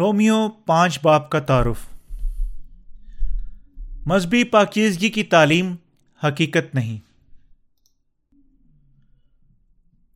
[0.00, 1.78] Romeo پانچ باپ کا تعارف۔
[4.06, 5.76] مذہبی پاکیزگی کی تعلیم
[6.24, 6.98] حقیقت نہیں۔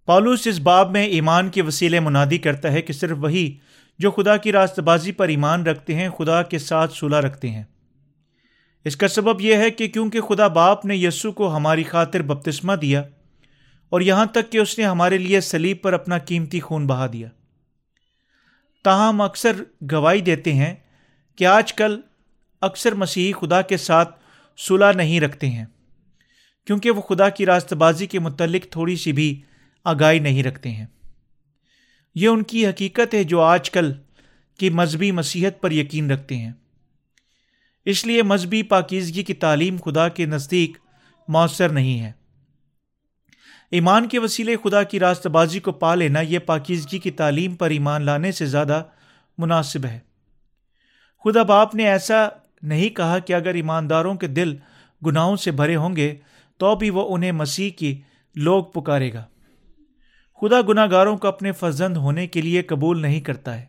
[0.07, 3.59] پالوس اس باب میں ایمان کے وسیلے منادی کرتا ہے کہ صرف وہی
[3.99, 7.63] جو خدا کی راست بازی پر ایمان رکھتے ہیں، خدا کے ساتھ صلح رکھتے ہیں۔
[8.85, 12.73] اس کا سبب یہ ہے کہ کیونکہ خدا باپ نے یسو کو ہماری خاطر بپتسمہ
[12.73, 13.03] دیا
[13.89, 17.29] اور یہاں تک کہ اس نے ہمارے لیے سلیب پر اپنا قیمتی خون بہا دیا۔
[18.85, 19.63] تاہم اکثر
[19.93, 20.75] گواہی دیتے ہیں
[21.37, 22.01] کہ آج کل
[22.61, 24.21] اکثر مسیحی خدا کے ساتھ
[24.57, 25.65] صلح نہیں رکھتے ہیں،
[26.67, 29.43] کیونکہ وہ خدا کی راست بازی کے متعلق تھوڑی سی بھی
[29.85, 30.87] آگاہی نہیں رکھتے ہیں۔
[32.15, 33.93] یہ ان کی حقیقت ہے جو آج کل
[34.59, 36.53] کی مذہبی مسیحت پر یقین رکھتے ہیں۔
[37.85, 40.79] اس لیے مذہبی پاکیزگی کی تعلیم خدا کے نزدیک
[41.29, 42.13] مؤثر نہیں ہے۔
[43.71, 47.71] ایمان کے وسیلے خدا کی راست بازی کو پا لینا یہ پاکیزگی کی تعلیم پر
[47.71, 48.83] ایمان لانے سے زیادہ
[49.39, 49.99] مناسب ہے۔
[51.25, 52.29] خدا باپ نے ایسا
[52.63, 54.57] نہیں کہا کہ اگر ایمانداروں کے دل
[55.07, 56.15] گناہوں سے بھرے ہوں گے
[56.59, 58.01] تو بھی وہ انہیں مسیح کی
[58.35, 59.25] لوگ پکارے گا۔
[60.41, 63.65] خدا گناہ گاروں کو اپنے فرزند ہونے کے لیے قبول نہیں کرتا ہے۔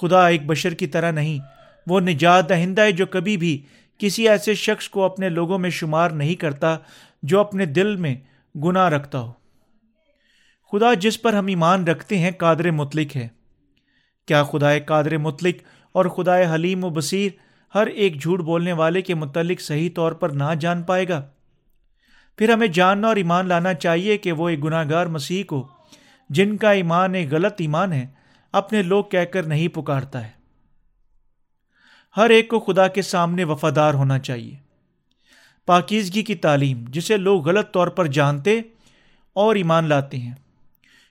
[0.00, 1.38] خدا ایک بشر کی طرح نہیں،
[1.86, 3.62] وہ نجات دہندہ ہے جو کبھی بھی
[3.98, 6.78] کسی ایسے شخص کو اپنے لوگوں میں شمار نہیں کرتا
[7.22, 8.16] جو اپنے دل میں
[8.64, 9.32] گناہ رکھتا ہو۔
[10.72, 13.28] خدا جس پر ہم ایمان رکھتے ہیں قادر مطلق ہے۔
[14.26, 15.54] کیا خدا قادر مطلق
[15.92, 17.30] اور خدا حلیم و بصیر
[17.74, 21.26] ہر ایک جھوٹ بولنے والے کے متعلق صحیح طور پر نہ جان پائے گا؟
[22.38, 25.68] پھر ہمیں جاننا اور ایمان لانا چاہیے کہ وہ ایک گناہ گار مسیح کو،
[26.28, 28.06] جن کا ایمان ایک غلط ایمان ہے،
[28.52, 30.30] اپنے لوگ کہہ کر نہیں پکارتا ہے۔
[32.16, 34.67] ہر ایک کو خدا کے سامنے وفادار ہونا چاہیے۔
[35.68, 38.60] پاکیزگی کی تعلیم، جسے لوگ غلط طور پر جانتے
[39.32, 40.34] اور ایمان لاتے ہیں۔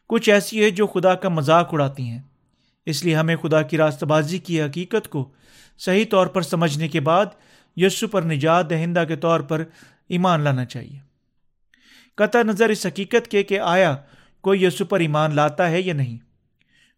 [0.10, 2.22] کچھ ایسی ہے جو خدا کا مذاق اڑاتی ہیں۔
[2.86, 5.30] اس لیے ہمیں خدا کی راست بازی کی حقیقت کو
[5.78, 7.26] صحیح طور پر سمجھنے کے بعد
[7.76, 9.64] یسو پر نجات دہندہ کے طور پر
[10.10, 11.00] ایمان لانا چاہیے۔
[12.16, 13.96] قطع نظر اس حقیقت کے کہ آیا
[14.42, 16.18] کوئی یسو پر ایمان لاتا ہے یا نہیں۔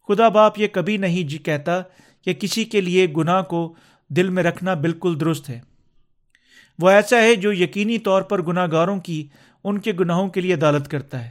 [0.08, 1.82] خدا باپ یہ کبھی نہیں جی کہتا
[2.22, 3.76] کہ کسی کے لیے گناہ کو
[4.10, 5.69] دل میں رکھنا بالکل درست ہے۔
[6.80, 9.28] وہ ایسا ہے جو یقینی طور پر گناہ گاروں کی
[9.64, 11.30] ان کے گناہوں کے لیے عدالت کرتا ہے۔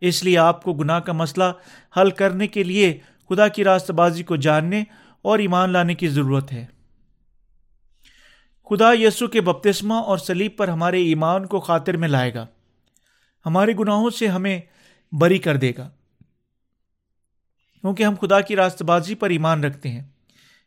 [0.00, 1.44] اس لیے آپ کو گناہ کا مسئلہ
[1.96, 2.98] حل کرنے کے لیے
[3.28, 4.84] خدا کی راست بازی کو جاننے
[5.22, 6.66] اور ایمان لانے کی ضرورت ہے۔
[8.70, 12.46] خدا یسو کے بپتسمہ اور سلیب پر ہمارے ایمان کو خاطر میں لائے گا۔
[13.46, 14.60] ہمارے گناہوں سے ہمیں
[15.12, 15.90] بری کر دے گا۔
[17.80, 20.02] کیونکہ ہم خدا کی راست بازی پر ایمان رکھتے ہیں۔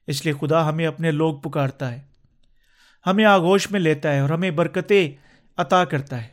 [0.08, 2.15] اس لیے خدا ہمیں اپنے لوگ پکارتا ہے۔
[3.06, 5.12] ہمیں آگوش میں لیتا ہے اور ہمیں برکتیں
[5.58, 6.28] عطا کرتا ہے۔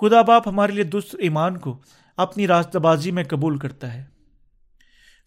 [0.00, 1.82] خدا باپ ہمارے لیے دوسر ایمان کو
[2.16, 4.04] اپنی راستہ بازی میں قبول کرتا ہے۔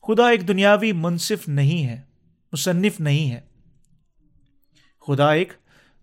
[0.08, 2.02] خدا ایک دنیاوی منصف نہیں ہے،
[2.52, 3.42] مصنف نہیں ہے۔
[5.08, 5.54] خدا ایک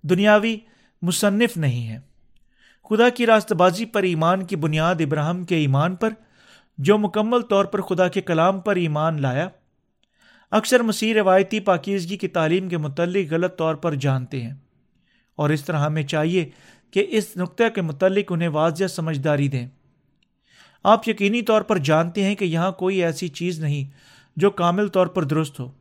[0.03, 0.57] دنیاوی
[1.03, 2.01] مصنف نہیں ہے۔
[2.91, 6.11] خدا کی راست بازی پر ایمان کی بنیاد ابراہم کے ایمان پر،
[6.79, 9.49] جو مکمل طور پر خدا کے کلام پر ایمان لایا
[10.55, 14.53] اکثر مسیح روایتی پاکیزگی کی تعلیم کے متعلق غلط طور پر جانتے ہیں۔
[15.37, 16.49] اور اس طرح ہمیں چاہیے
[16.91, 19.69] کہ اس نقطۂ کے متعلق انہیں واضح سمجھداری دیں۔
[20.85, 23.85] آپ یقینی طور پر جانتے ہیں کہ یہاں کوئی ایسی چیز نہیں
[24.37, 25.73] جو کامل طور پر درست ہو،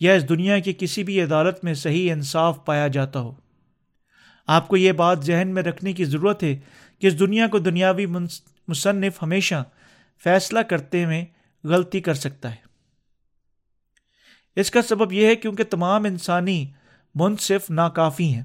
[0.00, 3.34] یا اس دنیا کی کسی بھی عدالت میں صحیح انصاف پایا جاتا ہو۔
[4.46, 6.56] آپ کو یہ بات ذہن میں رکھنے کی ضرورت ہے
[6.98, 8.06] کہ اس دنیا کو دنیاوی
[8.68, 9.64] مصنف ہمیشہ
[10.24, 11.24] فیصلہ کرتے ہوئے
[11.64, 12.63] غلطی کر سکتا ہے۔
[14.56, 16.64] اس کا سبب یہ ہے کیونکہ تمام انسانی
[17.14, 18.42] منصف ناکافی ہیں،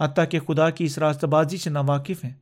[0.00, 2.32] حتیٰ کہ خدا کی اس راستہ بازی سے ناواقف ہیں،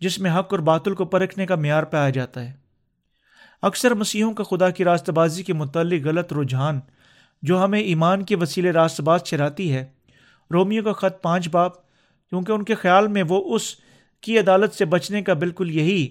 [0.00, 2.52] جس میں حق اور باطل کو پرکھنے کا معیار پایا جاتا ہے۔
[3.62, 6.80] اکثر مسیحوں کا خدا کی راستہ بازی کے متعلق غلط رجحان
[7.42, 9.86] جو ہمیں ایمان کے وسیلے راست باز چراتی ہے
[10.50, 11.72] رومیو کا خط پانچ باپ،
[12.28, 13.74] کیونکہ ان کے خیال میں وہ اس
[14.20, 16.08] کی عدالت سے بچنے کا بالکل یہی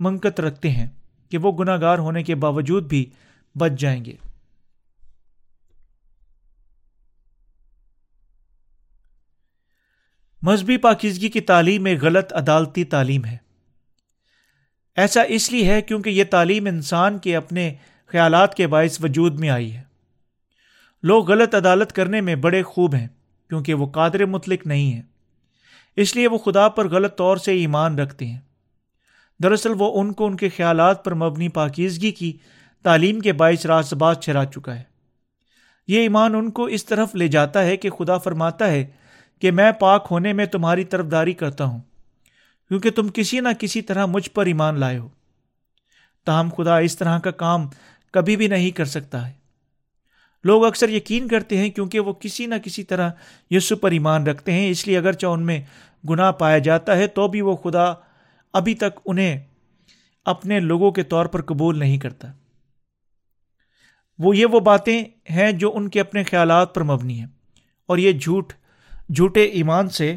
[0.00, 0.86] منقط رکھتے ہیں
[1.28, 3.10] کہ وہ گناہ گار ہونے کے باوجود بھی
[3.58, 4.16] بچ جائیں گے۔
[10.42, 13.36] مذہبی پاکیزگی کی تعلیم ایک غلط عدالتی تعلیم ہے۔
[14.96, 17.74] ایسا اس لیے ہے کیونکہ یہ تعلیم انسان کے اپنے
[18.06, 19.82] خیالات کے باعث وجود میں آئی ہے۔
[21.02, 23.06] لوگ غلط عدالت کرنے میں بڑے خوب ہیں
[23.48, 25.02] کیونکہ وہ قادر مطلق نہیں ہیں۔
[25.96, 28.40] اس لیے وہ خدا پر غلط طور سے ایمان رکھتے ہیں۔
[29.42, 32.38] دراصل وہ ان کو ان کے خیالات پر مبنی پاکیزگی کی
[32.82, 34.82] تعلیم کے باعث راس باز چھرا چکا ہے۔
[35.88, 38.86] یہ ایمان ان کو اس طرف لے جاتا ہے کہ خدا فرماتا ہے
[39.42, 41.80] کہ میں پاک ہونے میں تمہاری طرف داری کرتا ہوں،
[42.70, 45.08] کیونکہ تم کسی نہ کسی طرح مجھ پر ایمان لائے ہو۔
[46.26, 47.66] تاہم خدا اس طرح کا کام
[48.14, 49.32] کبھی بھی نہیں کر سکتا ہے۔
[50.44, 53.10] لوگ اکثر یقین کرتے ہیں کیونکہ وہ کسی نہ کسی طرح
[53.50, 55.60] یسو پر ایمان رکھتے ہیں، اس لیے اگرچہ ان میں
[56.04, 57.84] گناہ پایا جاتا ہے، تو بھی وہ خدا
[58.54, 59.38] ابھی تک انہیں
[60.26, 62.32] اپنے لوگوں کے طور پر قبول نہیں کرتا۔
[64.18, 67.26] وہ یہ وہ باتیں ہیں جو ان کے اپنے خیالات پر مبنی ہیں،
[67.88, 68.52] اور یہ جھوٹ
[69.16, 70.16] جھوٹے ایمان سے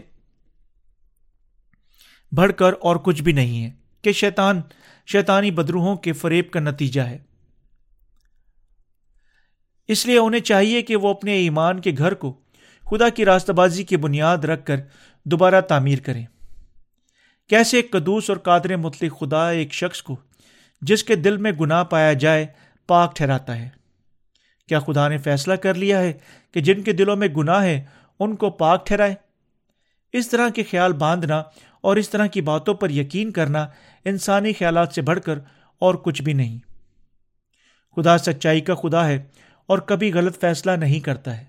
[2.32, 3.72] بڑھ کر اور کچھ بھی نہیں ہے
[4.02, 4.62] کہ شیطان
[5.08, 7.18] شیطانی بدروہوں کے فریب کا نتیجہ ہے۔
[9.88, 12.40] اس لیے انہیں چاہیے کہ وہ اپنے ایمان کے گھر کو
[12.92, 14.76] خدا کی راستہ بازی کی بنیاد رکھ کر
[15.26, 16.26] دوبارہ تعمیر کریں۔
[17.50, 20.16] کیسے ایک قدوس اور قادر مطلق خدا ایک شخص کو
[20.82, 22.46] جس کے دل میں گناہ پایا جائے
[22.88, 23.70] پاک ٹھہراتا ہے۔
[24.68, 26.14] کیا خدا نے فیصلہ کر لیا ہے
[26.54, 27.84] کہ جن کے دلوں میں گناہ ہے
[28.20, 29.16] ان کو پاک ٹھہرائے۔
[30.14, 31.44] اس طرح کے خیال باندھنا
[31.82, 33.68] اور اس طرح کی باتوں پر یقین کرنا
[34.06, 35.40] انسانی خیالات سے بڑھ کر
[35.80, 36.60] اور کچھ بھی نہیں۔
[37.96, 39.24] خدا سچائی کا خدا ہے
[39.66, 41.46] اور کبھی غلط فیصلہ نہیں کرتا ہے۔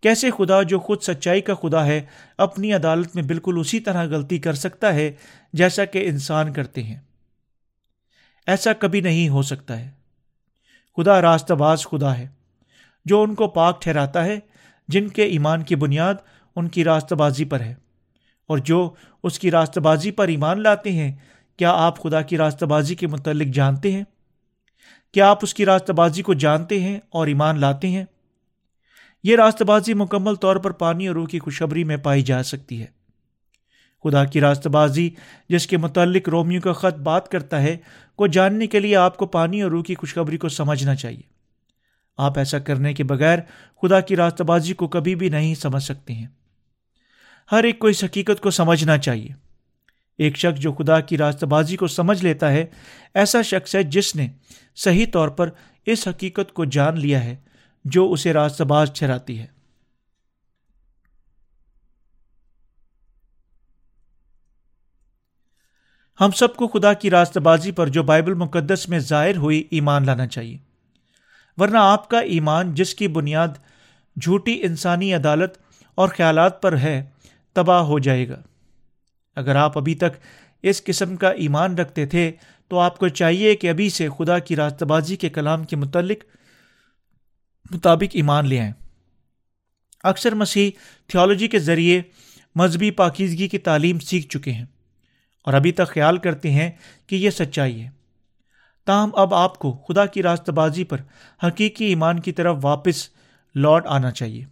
[0.00, 2.00] کیسے خدا جو خود سچائی کا خدا ہے
[2.38, 5.12] اپنی عدالت میں بالکل اسی طرح غلطی کر سکتا ہے
[5.52, 7.00] جیسا کہ انسان کرتے ہیں۔
[8.46, 9.90] ایسا کبھی نہیں ہو سکتا ہے۔
[10.96, 12.28] خدا راستہ باز خدا ہے
[13.04, 14.38] جو ان کو پاک ٹھہراتا ہے
[14.88, 16.14] جن کے ایمان کی بنیاد
[16.56, 17.74] ان کی راستہ بازی پر ہے۔
[18.46, 21.12] اور جو اس کی راستہ بازی پر ایمان لاتے ہیں،
[21.56, 24.04] کیا آپ خدا کی راستہ بازی کے متعلق جانتے ہیں؟
[25.12, 28.04] کیا آپ اس کی راستہ بازی کو جانتے ہیں اور ایمان لاتے ہیں؟
[29.24, 32.82] یہ راستہ بازی مکمل طور پر پانی اور روح کی خوشبری میں پائی جا سکتی
[32.82, 32.86] ہے۔
[34.04, 35.10] خدا کی راستہ بازی
[35.48, 37.76] جس کے متعلق رومیو کا خط بات کرتا ہے،
[38.16, 41.35] کو جاننے کے لیے آپ کو پانی اور روح کی خوشخبری کو سمجھنا چاہیے۔
[42.16, 43.38] آپ ایسا کرنے کے بغیر
[43.82, 46.26] خدا کی راستہ بازی کو کبھی بھی نہیں سمجھ سکتے ہیں۔
[47.52, 49.28] ہر ایک کو اس حقیقت کو سمجھنا چاہیے۔
[50.18, 52.66] ایک شخص جو خدا کی راستہ بازی کو سمجھ لیتا ہے،
[53.14, 54.28] ایسا شخص ہے جس نے
[54.76, 55.50] صحیح طور پر
[55.86, 57.36] اس حقیقت کو جان لیا ہے
[57.84, 59.46] جو اسے راستہ باز ٹھہراتی ہے۔
[66.20, 70.06] ہم سب کو خدا کی راستہ بازی پر جو بائبل مقدس میں ظاہر ہوئی ایمان
[70.06, 70.65] لانا چاہیے۔
[71.56, 73.48] ورنہ آپ کا ایمان جس کی بنیاد
[74.22, 75.58] جھوٹی انسانی عدالت
[75.94, 77.04] اور خیالات پر ہے،
[77.52, 78.42] تباہ ہو جائے گا۔
[79.36, 80.26] اگر آپ ابھی تک
[80.62, 82.32] اس قسم کا ایمان رکھتے تھے،
[82.68, 86.24] تو آپ کو چاہیے کہ ابھی سے خدا کی راستہ بازی کے کلام کے متعلق
[87.70, 88.72] مطابق ایمان لے آئیں۔
[90.02, 90.70] اکثر مسیح
[91.06, 92.02] تھیولوجی کے ذریعے
[92.54, 94.64] مذہبی پاکیزگی کی تعلیم سیکھ چکے ہیں
[95.42, 96.70] اور ابھی تک خیال کرتے ہیں
[97.06, 97.95] کہ یہ سچائی ہے۔
[98.86, 101.00] تاہم، اب آپ کو خدا کی راستہ بازی پر
[101.42, 103.08] حقیقی ایمان کی طرف واپس
[103.54, 104.44] لوٹ آنا چاہیے۔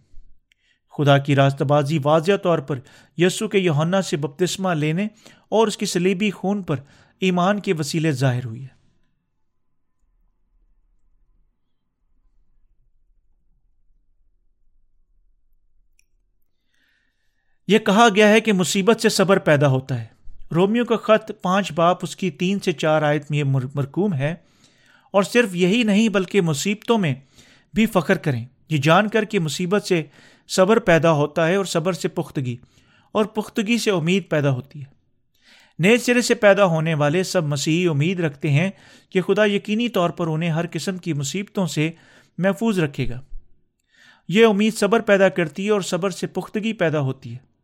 [0.97, 2.79] خدا کی راستہ بازی واضح طور پر
[3.17, 5.05] یسو کے یوہنا سے بپتسمہ لینے
[5.49, 6.75] اور اس کی سلیبی خون پر
[7.19, 8.75] ایمان کے وسیلے ظاہر ہوئی ہے۔
[17.67, 20.14] یہ کہا گیا ہے کہ مصیبت سے صبر پیدا ہوتا ہے۔
[20.51, 23.43] رومیو کا خط پانچ باپ اس کی تین سے چار آیت میں
[23.75, 24.35] مرکوم ہے
[25.11, 27.15] اور صرف یہی نہیں بلکہ مصیبتوں میں
[27.73, 30.03] بھی فخر کریں۔ یہ جان کر کہ مصیبت سے
[30.47, 32.57] صبر پیدا ہوتا ہے اور صبر سے پختگی
[33.11, 34.85] اور پختگی سے امید پیدا ہوتی ہے۔
[35.79, 38.71] نئے سرے سے پیدا ہونے والے سب مسیحی امید رکھتے ہیں
[39.09, 41.91] کہ خدا یقینی طور پر انہیں ہر قسم کی مصیبتوں سے
[42.37, 43.21] محفوظ رکھے گا۔
[44.27, 47.54] یہ امید صبر پیدا کرتی ہے اور صبر سے پختگی پیدا ہوتی ہے۔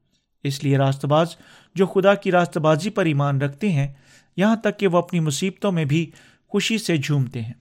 [0.43, 1.36] اس لیے راست باز
[1.75, 3.93] جو خدا کی راست بازی پر ایمان رکھتے ہیں،
[4.38, 6.12] یہاں تک کہ وہ اپنی مصیبتوں میں بھی
[6.48, 7.53] خوشی سے جھومتے ہیں۔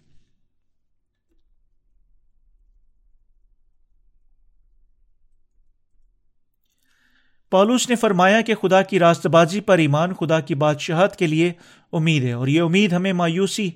[7.51, 11.53] پالوس نے فرمایا کہ خدا کی راست بازی پر ایمان خدا کی بادشاہت کے لیے
[11.93, 13.71] امید ہے اور یہ امید ہمیں مایوسی،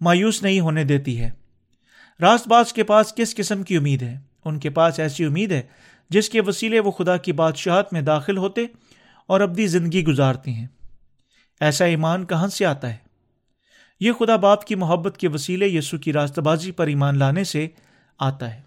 [0.00, 1.30] مایوس نہیں ہونے دیتی ہے۔
[2.20, 5.62] راست باز کے پاس کس قسم کی امید ہے؟ ان کے پاس ایسی امید ہے
[6.12, 8.66] جس کے وسیلے وہ خدا کی بادشاہت میں داخل ہوتے
[9.26, 10.66] اور ابدی زندگی گزارتے ہیں۔
[11.60, 12.96] ایسا ایمان کہاں سے آتا ہے؟
[14.00, 17.68] یہ خدا باپ کی محبت کے وسیلے یسو کی راستہ بازی پر ایمان لانے سے
[18.18, 18.62] آتا ہے۔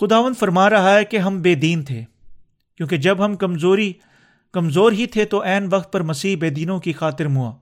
[0.00, 2.04] خداون فرما رہا ہے کہ ہم بے دین تھے،
[2.76, 3.92] کیونکہ جب ہم کمزوری،
[4.52, 7.52] کمزور ہی تھے تو عین وقت پر مسیح بے دینوں کی خاطر موا۔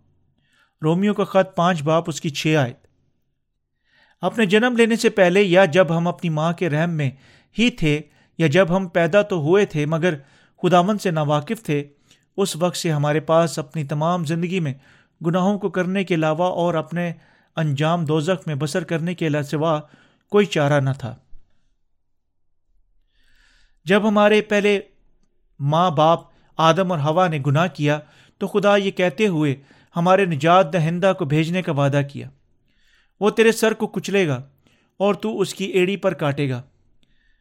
[0.83, 2.90] رومیو کا خط پانچ باپ اس کی چھ آئے
[4.21, 7.11] اپنے جنم لینے سے پہلے یا جب ہم اپنی ماں کے رحم میں
[7.59, 8.01] ہی تھے
[8.39, 10.15] یا جب ہم پیدا تو ہوئے تھے، مگر
[10.63, 11.85] خدامن سے ناواقف تھے،
[12.37, 14.75] اس وقت سے ہمارے پاس اپنی تمام زندگی میں
[15.27, 17.13] گناہوں کو کرنے کے علاوہ اور اپنے
[17.57, 19.81] انجام دوزخ میں بسر کرنے کے سوا
[20.31, 21.15] کوئی چارہ نہ تھا۔
[23.85, 24.81] جب ہمارے پہلے
[25.61, 26.21] ماں باپ
[26.57, 27.99] آدم اور ہوا نے گناہ کیا،
[28.39, 29.57] تو خدا یہ کہتے ہوئے
[29.97, 32.29] ہمارے نجات دہندہ کو بھیجنے کا وعدہ کیا۔
[33.21, 34.43] وہ تیرے سر کو کچلے گا
[34.97, 36.63] اور تو اس کی ایڑی پر کاٹے گا۔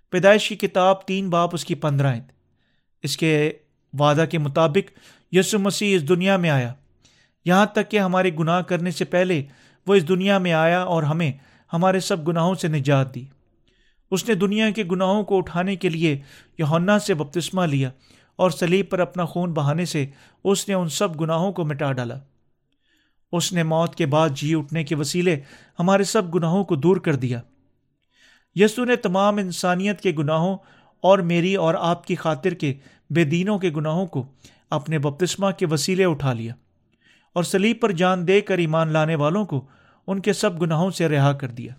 [0.09, 2.15] پیدائش کی کتاب تین باپ اس کی پندرہ
[3.03, 3.51] اس کے
[3.99, 4.91] وعدہ کے مطابق
[5.35, 6.73] یسو مسیح اس دنیا میں آیا۔
[7.45, 9.43] یہاں تک کہ ہمارے گناہ کرنے سے پہلے
[9.87, 11.31] وہ اس دنیا میں آیا اور ہمیں
[11.73, 13.25] ہمارے سب گناہوں سے نجات دی۔
[14.11, 16.21] اس نے دنیا کے گناہوں کو اٹھانے کے لیے
[16.57, 17.89] یونا سے بپتسمہ لیا
[18.35, 20.05] اور سلیب پر اپنا خون بہانے سے
[20.43, 22.19] اس نے ان سب گناہوں کو مٹا ڈالا۔
[23.31, 25.39] اس نے موت کے بعد جی اٹھنے کے وسیلے
[25.79, 27.41] ہمارے سب گناہوں کو دور کر دیا۔
[28.55, 30.57] یسو نے تمام انسانیت کے گناہوں
[31.01, 32.73] اور میری اور آپ کی خاطر کے
[33.09, 34.25] بے دینوں کے گناہوں کو
[34.69, 36.53] اپنے بپتسمہ کے وسیلے اٹھا لیا
[37.33, 39.67] اور سلیب پر جان دے کر ایمان لانے والوں کو
[40.07, 41.73] ان کے سب گناہوں سے رہا کر دیا۔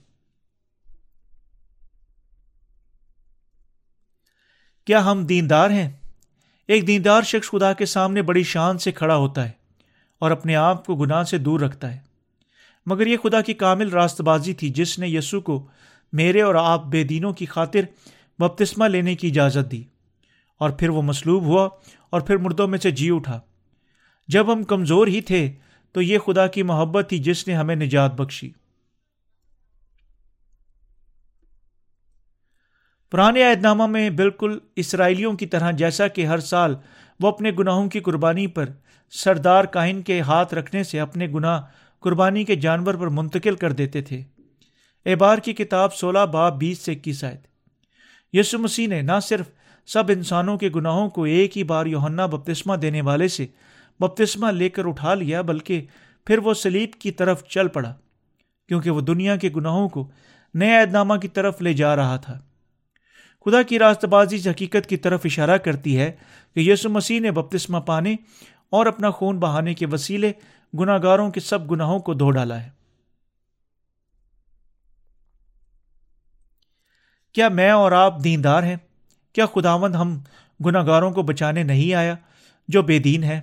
[4.85, 5.91] کیا ہم دیندار ہیں؟
[6.69, 9.60] ایک دیندار شخص خدا کے سامنے بڑی شان سے کھڑا ہوتا ہے۔
[10.21, 11.99] اور اپنے آپ کو گناہ سے دور رکھتا ہے۔
[12.87, 15.67] مگر یہ خدا کی کامل راست بازی تھی جس نے یسو کو
[16.13, 17.81] میرے اور آپ بے دینوں کی خاطر
[18.39, 19.85] بپتسمہ لینے کی اجازت دی۔
[20.59, 21.69] اور پھر وہ مصلوب ہوا
[22.11, 23.41] اور پھر مردوں میں سے جی اٹھا۔
[24.29, 25.53] جب ہم کمزور ہی تھے
[25.93, 28.51] تو یہ خدا کی محبت تھی جس نے ہمیں نجات بخشی۔
[33.11, 36.75] پرانے عہد نامہ میں بالکل اسرائیلیوں کی طرح جیسا کہ ہر سال
[37.21, 38.67] وہ اپنے گناہوں کی قربانی پر
[39.13, 41.63] سردار کائن کے ہاتھ رکھنے سے اپنے گناہ
[42.01, 44.23] قربانی کے جانور پر منتقل کر دیتے تھے۔
[45.07, 47.39] اعبار کی کتاب سولہ باب بیس سے اکیس آئے
[48.33, 49.47] یسو مسیح نے نہ صرف
[49.87, 53.47] سب انسانوں کے گناہوں کو ایک ہی بار یوہنا بپتسمہ دینے والے سے
[54.01, 55.87] بپتسمہ لے کر اٹھا لیا، بلکہ
[56.27, 57.95] پھر وہ سلیب کی طرف چل پڑا،
[58.69, 60.11] کیونکہ وہ دنیا کے گناہوں کو
[60.55, 62.39] نئے عہد نامہ کی طرف لے جا رہا تھا۔
[63.45, 66.13] خدا کی راست بازی حقیقت کی طرف اشارہ کرتی ہے
[66.55, 68.17] کہ یسو مسیح نے بپتسمہ پانے
[68.71, 70.33] اور اپنا خون بہانے کے وسیلے
[70.79, 72.71] گناہ گاروں کے سب گناہوں کو دھو ڈالا ہے۔
[77.33, 78.77] کیا میں اور آپ دیندار ہیں؟
[79.33, 80.19] کیا خداوند ہم
[80.67, 82.15] گناہ گاروں کو بچانے نہیں آیا
[82.69, 83.41] جو بے دین ہے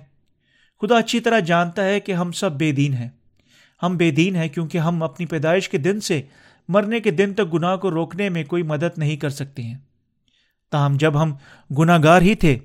[0.82, 3.08] خدا اچھی طرح جانتا ہے کہ ہم سب بے دین ہیں۔
[3.82, 6.22] ہم بے دین ہیں کیونکہ ہم اپنی پیدائش کے دن سے
[6.68, 9.78] مرنے کے دن تک گناہ کو روکنے میں کوئی مدد نہیں کر سکتے ہیں۔
[10.70, 11.34] تاہم جب ہم
[11.78, 12.58] گناہ گار ہی تھے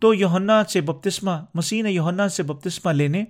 [0.00, 3.24] تو یوہنا سے بپتسمہ، مسیح نے یوہنا سے بپتسمہ لینے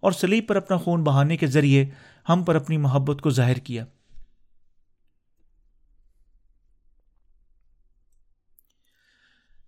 [0.00, 1.86] اور سلیب پر اپنا خون بہانے کے ذریعے
[2.28, 3.84] ہم پر اپنی محبت کو ظاہر کیا۔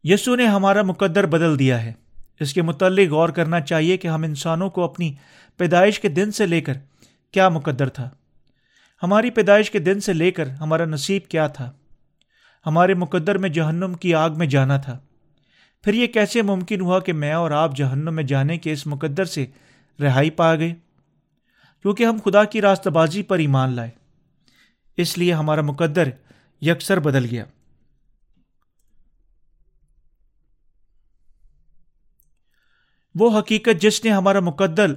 [0.04, 1.92] یسو نے ہمارا مقدر بدل دیا ہے۔
[2.40, 5.14] اس کے متعلق غور کرنا چاہیے کہ ہم انسانوں کو اپنی
[5.56, 6.74] پیدائش کے دن سے لے کر
[7.32, 8.10] کیا مقدر تھا۔
[9.02, 11.72] ہماری پیدائش کے دن سے لے کر ہمارا نصیب کیا تھا۔
[12.66, 14.98] ہمارے مقدر میں جہنم کی آگ میں جانا تھا۔
[15.82, 19.24] پھر یہ کیسے ممکن ہوا کہ میں اور آپ جہنم میں جانے کے اس مقدر
[19.24, 19.46] سے
[20.00, 20.74] رہائی پا گئے؟
[21.82, 23.90] کیونکہ ہم خدا کی راستہ بازی پر ایمان لائے۔
[24.96, 26.08] اس لیے ہمارا مقدر
[26.60, 27.44] یکسر بدل گیا۔
[33.14, 34.94] وہ حقیقت جس نے ہمارا مقدر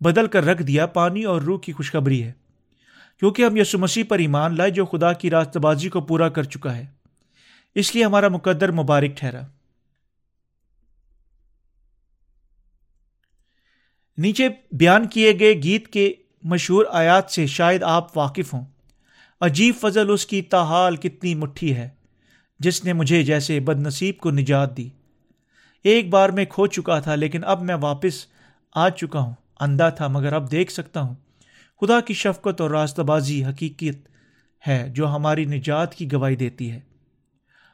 [0.00, 2.32] بدل کر رکھ دیا پانی اور روح کی خوشخبری ہے۔
[3.18, 6.42] کیونکہ ہم یسو مسیح پر ایمان لائے جو خدا کی راست بازی کو پورا کر
[6.42, 6.86] چکا ہے۔
[7.74, 9.40] اس لیے ہمارا مقدر مبارک ٹھہرا۔
[14.18, 18.64] نیچے بیان کیے گئے گیت کے مشہور آیات سے شاید آپ واقف ہوں۔
[19.40, 21.88] عجیب فضل اس کی تاحال کتنی مٹھی ہے،
[22.58, 24.88] جس نے مجھے جیسے بد نصیب کو نجات دی۔
[25.84, 28.26] ایک بار میں کھو چکا تھا، لیکن اب میں واپس
[28.74, 31.14] آ چکا ہوں۔ اندھا تھا، مگر اب دیکھ سکتا ہوں۔
[31.80, 34.08] خدا کی شفقت اور راستہ بازی حقیقت
[34.68, 36.80] ہے جو ہماری نجات کی گواہی دیتی ہے۔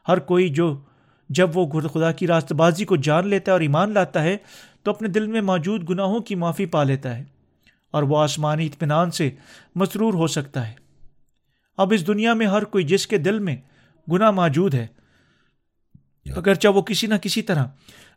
[0.08, 0.80] ہر کوئی جو،
[1.28, 4.36] جب وہ خدا کی راست بازی کو جان لیتا ہے اور ایمان لاتا ہے
[4.82, 7.24] تو اپنے دل میں موجود گناہوں کی معافی پا لیتا ہے
[7.90, 9.30] اور وہ آسمانی اطمینان سے
[9.74, 10.74] مسرور ہو سکتا ہے۔
[11.78, 13.56] اب اس دنیا میں ہر کوئی جس کے دل میں
[14.12, 14.86] گناہ موجود ہے،
[16.26, 17.66] اگرچہ وہ کسی نہ کسی طرح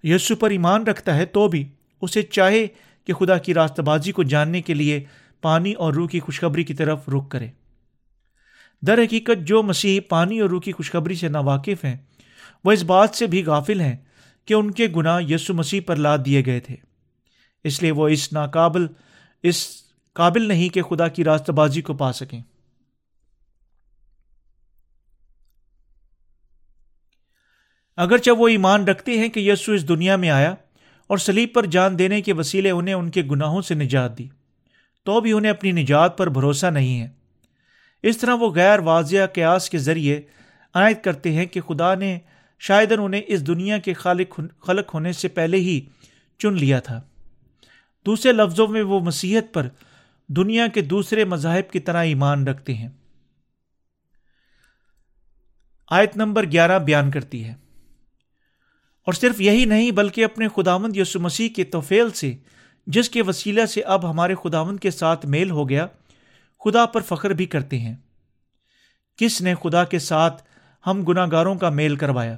[0.03, 1.67] یسو پر ایمان رکھتا ہے، تو بھی
[2.01, 2.67] اسے چاہے
[3.07, 5.03] کہ خدا کی راست بازی کو جاننے کے لیے
[5.41, 7.47] پانی اور روح کی خوشخبری کی طرف رخ کرے۔
[8.83, 11.97] در حقیقت جو مسیح پانی اور روح کی خوشخبری سے ناواقف ہیں،
[12.63, 13.95] وہ اس بات سے بھی غافل ہیں
[14.51, 16.75] کہ ان کے گناہ یسو مسیح پر لاد دیے گئے تھے۔
[17.63, 18.87] اس لیے وہ اس ناقابل،
[19.43, 22.41] اس قابل نہیں کہ خدا کی راست بازی کو پا سکیں۔
[27.97, 30.55] اگرچہ وہ ایمان رکھتے ہیں کہ یسو اس دنیا میں آیا
[31.07, 34.27] اور سلیب پر جان دینے کے وسیلے انہیں ان کے گناہوں سے نجات دی،
[35.03, 37.09] تو بھی انہیں اپنی نجات پر بھروسہ نہیں ہے۔
[38.03, 40.21] اس طرح وہ غیر واضح قیاس کے ذریعے
[40.73, 42.19] عائد کرتے ہیں کہ خدا نے
[42.61, 45.81] شاید انہیں اس دنیا کے خالق خلق ہونے سے پہلے ہی
[46.39, 47.01] چن لیا تھا۔
[48.05, 49.67] دوسرے لفظوں میں وہ مسیحت پر
[50.27, 52.89] دنیا کے دوسرے مذاہب کی طرح ایمان رکھتے ہیں۔
[55.89, 57.51] آیت نمبر گیارہ بیان کرتی ہے۔
[59.05, 62.35] اور صرف یہی نہیں بلکہ اپنے خداوند یسو مسیح کے توفیل سے،
[62.87, 65.87] جس کے وسیلہ سے اب ہمارے خداوند کے ساتھ میل ہو گیا،
[66.65, 67.95] خدا پر فخر بھی کرتے ہیں۔
[69.17, 70.43] کس نے خدا کے ساتھ
[70.87, 72.37] ہم گناہ گاروں کا میل کروایا؟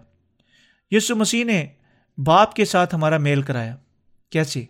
[0.95, 1.65] یسو مسیح نے
[2.17, 3.75] باپ کے ساتھ ہمارا میل کرایا۔
[4.31, 4.63] کیسے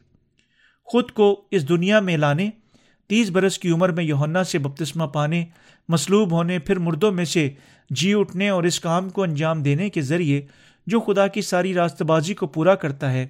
[0.83, 2.49] خود کو اس دنیا میں لانے،
[3.07, 5.45] تیس برس کی عمر میں یوہنا سے بپتسمہ پانے،
[5.89, 7.49] مصلوب ہونے، پھر مردوں میں سے
[7.89, 10.41] جی اٹھنے اور اس کام کو انجام دینے کے ذریعے
[10.87, 13.27] جو خدا کی ساری راست بازی کو پورا کرتا ہے۔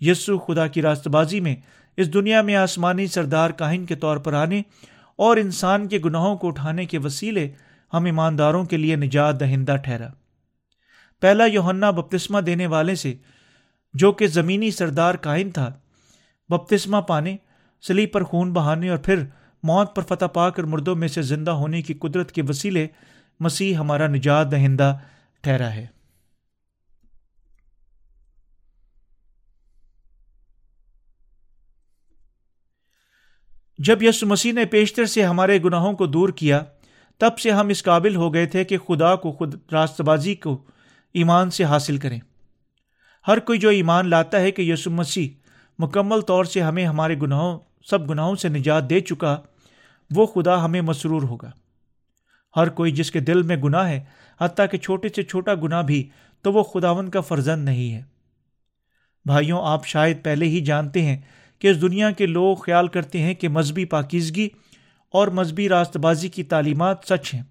[0.00, 1.56] یسو خدا کی راست بازی میں
[1.96, 4.62] اس دنیا میں آسمانی سردار کاہن کے طور پر آنے
[5.16, 7.48] اور انسان کے گناہوں کو اٹھانے کے وسیلے
[7.94, 10.08] ہم ایمانداروں کے لیے نجات دہندہ ٹھہرا۔
[11.20, 13.14] پہلا یوہنا بپتسمہ دینے والے سے،
[13.94, 15.72] جو کہ زمینی سردار کائن تھا،
[16.48, 17.36] بپتسمہ پانے،
[17.82, 19.24] سلی پر خون بہانے اور پھر
[19.62, 22.86] موت پر فتح پا کر مردوں میں سے زندہ ہونے کی قدرت کے وسیلے
[23.40, 24.98] مسیح ہمارا نجات دہندہ
[25.40, 25.86] ٹھہرا ہے۔
[33.78, 36.62] جب یس مسیح نے پیشتر سے ہمارے گناہوں کو دور کیا،
[37.18, 40.64] تب سے ہم اس قابل ہو گئے تھے کہ خدا کو خود راست بازی کو
[41.16, 42.20] ایمان سے حاصل کریں۔
[43.28, 45.28] ہر کوئی جو ایمان لاتا ہے کہ یسو مسیح
[45.78, 49.40] مکمل طور سے ہمیں ہمارے گناہوں، سب گناہوں سے نجات دے چکا،
[50.10, 51.50] وہ خدا ہمیں مسرور ہوگا۔
[52.56, 54.04] ہر کوئی جس کے دل میں گناہ ہے،
[54.40, 56.08] حتیٰ کہ چھوٹے سے چھوٹا گناہ بھی،
[56.42, 58.02] تو وہ خداون کا فرزند نہیں ہے۔
[59.24, 61.20] بھائیوں، آپ شاید پہلے ہی جانتے ہیں
[61.58, 64.48] کہ اس دنیا کے لوگ خیال کرتے ہیں کہ مذہبی پاکیزگی
[65.12, 67.42] اور مذہبی راست بازی کی تعلیمات سچ ہیں۔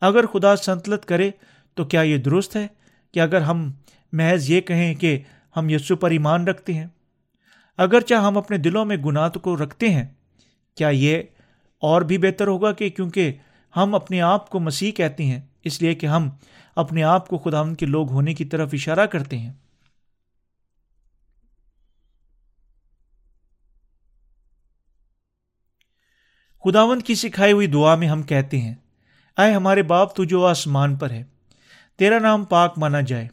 [0.00, 1.30] اگر خدا سنتلت کرے
[1.76, 2.66] تو کیا یہ درست ہے
[3.14, 3.70] کہ اگر ہم
[4.12, 5.18] محض یہ کہیں کہ
[5.56, 6.86] ہم یسو پر ایمان رکھتے ہیں،
[7.78, 10.04] اگرچہ ہم اپنے دلوں میں گناہ کو رکھتے ہیں،
[10.76, 11.22] کیا یہ
[11.82, 13.32] اور بھی بہتر ہوگا کہ کیونکہ
[13.74, 16.28] ہم اپنے آپ کو مسیح کہتے ہیں، اس لیے کہ ہم
[16.76, 19.52] اپنے آپ کو خدا کے لوگ ہونے کی طرف اشارہ کرتے ہیں؟
[26.64, 28.74] خداون کی سکھائی ہوئی دعا میں ہم کہتے ہیں،
[29.38, 31.22] اے ہمارے باپ تو جو آسمان پر ہے۔
[31.98, 33.28] تیرا نام پاک مانا جائے۔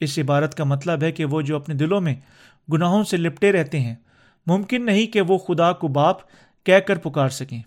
[0.00, 2.14] اس عبارت کا مطلب ہے کہ وہ جو اپنے دلوں میں
[2.72, 3.94] گناہوں سے لپٹے رہتے ہیں،
[4.46, 6.16] ممکن نہیں کہ وہ خدا کو باپ
[6.66, 7.62] کہہ کر پکار سکیں۔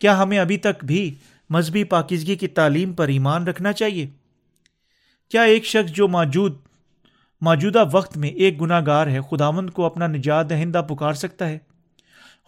[0.00, 1.14] کیا ہمیں ابھی تک بھی
[1.50, 4.06] مذہبی پاکیزگی کی تعلیم پر ایمان رکھنا چاہیے؟
[5.30, 6.56] کیا ایک شخص جو موجود،
[7.40, 11.58] موجودہ وقت میں ایک گناہ گار ہے، خداوند کو اپنا نجات دہندہ پکار سکتا ہے؟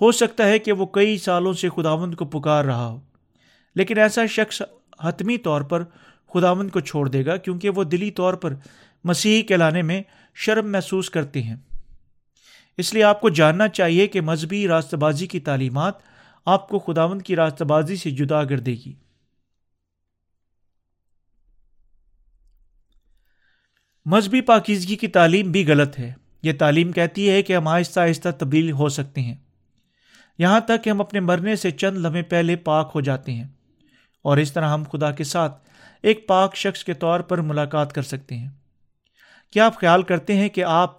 [0.00, 3.00] ہو سکتا ہے کہ وہ کئی سالوں سے خداوند کو پکار رہا ہو،
[3.76, 4.62] لیکن ایسا شخص
[5.00, 5.84] حتمی طور پر
[6.34, 8.54] خداوند کو چھوڑ دے گا کیونکہ وہ دلی طور پر
[9.04, 10.02] مسیحی کہلانے میں
[10.34, 11.56] شرم محسوس کرتے ہیں۔
[12.76, 15.94] اس لیے آپ کو جاننا چاہیے کہ مذہبی راستہ بازی کی تعلیمات
[16.46, 18.92] آپ کو خداوند کی راستہ بازی سے جدا کر دے گی۔
[24.04, 28.28] مذہبی پاکیزگی کی تعلیم بھی غلط ہے۔ یہ تعلیم کہتی ہے کہ ہم آہستہ آہستہ
[28.38, 29.36] تبدیل ہو سکتے ہیں۔
[30.38, 33.46] یہاں تک کہ ہم اپنے مرنے سے چند لمحے پہلے پاک ہو جاتے ہیں۔
[34.22, 35.68] اور اس طرح ہم خدا کے ساتھ
[36.02, 38.48] ایک پاک شخص کے طور پر ملاقات کر سکتے ہیں۔
[39.50, 40.96] کیا آپ خیال کرتے ہیں کہ آپ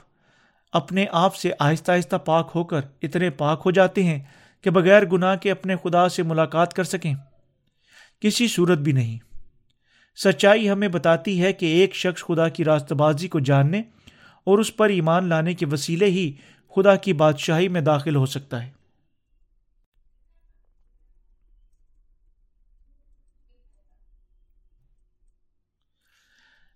[0.71, 4.19] اپنے آپ سے آہستہ آہستہ پاک ہو کر اتنے پاک ہو جاتے ہیں
[4.61, 7.13] کہ بغیر گناہ کے اپنے خدا سے ملاقات کر سکیں؟
[8.21, 9.19] کسی صورت بھی نہیں۔
[10.23, 13.79] سچائی ہمیں بتاتی ہے کہ ایک شخص خدا کی راست بازی کو جاننے
[14.43, 16.33] اور اس پر ایمان لانے کے وسیلے ہی
[16.75, 18.78] خدا کی بادشاہی میں داخل ہو سکتا ہے۔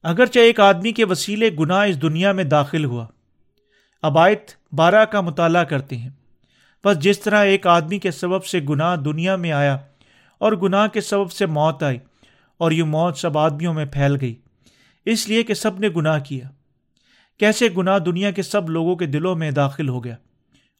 [0.03, 3.05] اگرچہ ایک آدمی کے وسیلے گناہ اس دنیا میں داخل ہوا۔
[4.03, 6.09] عبائت بارہ کا مطالعہ کرتے ہیں۔
[6.85, 9.77] بس جس طرح ایک آدمی کے سبب سے گناہ دنیا میں آیا
[10.37, 11.97] اور گناہ کے سبب سے موت آئی
[12.57, 14.35] اور یہ موت سب آدمیوں میں پھیل گئی۔
[15.05, 16.49] اس لیے کہ سب نے گناہ کیا۔
[17.39, 20.15] کیسے گناہ دنیا کے سب لوگوں کے دلوں میں داخل ہو گیا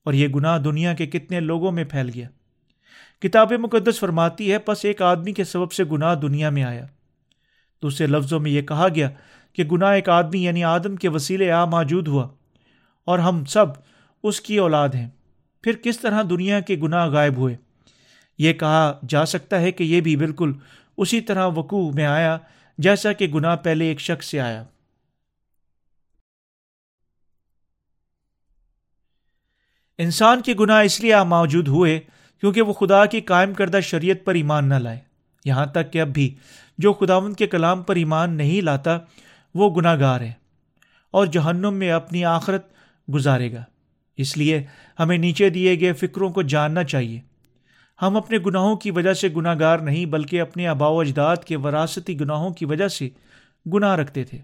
[0.06, 2.28] اور یہ گناہ دنیا کے کتنے لوگوں میں پھیل گیا۔
[3.22, 6.86] کتاب مقدس فرماتی ہے بس ایک آدمی کے سبب سے گناہ دنیا میں آیا۔
[7.84, 9.10] دوسرے لفظوں میں یہ کہا گیا
[9.54, 12.28] کہ گناہ ایک آدمی یعنی آدم کے وسیلے آ موجود ہوا
[13.06, 13.66] اور ہم سب
[14.24, 15.10] اس کی اولاد ہیں۔
[15.62, 17.56] پھر کس طرح دنیا کے گناہ غائب ہوئے؟
[18.38, 20.54] یہ کہا جا سکتا ہے کہ یہ بھی بالکل
[20.98, 22.38] اسی طرح وقوع میں آیا
[22.78, 24.64] جیسا کہ گناہ پہلے ایک شخص سے آیا۔
[29.98, 32.00] انسان کے گناہ اس لیے موجود ہوئے
[32.40, 35.00] کیونکہ وہ خدا کی قائم کردہ شریعت پر ایمان نہ لائے۔
[35.46, 36.36] یہاں تک کہ اب بھی
[36.78, 38.98] جو خداون کے کلام پر ایمان نہیں لاتا،
[39.56, 40.32] وہ گناہ گار ہے
[41.12, 42.74] اور جہنم میں اپنی آخرت
[43.14, 43.64] گزارے گا۔
[44.18, 44.64] اس لیے
[45.00, 47.22] ہمیں نیچے دیے گئے فکروں کو جاننا چاہیے۔
[48.02, 51.56] ہم اپنے گناہوں کی وجہ سے گناہ گار نہیں، بلکہ اپنے آبا و اجداد کے
[51.56, 53.10] وراثتی گناہوں کی وجہ سے
[53.74, 54.38] گناہ رکھتے تھے۔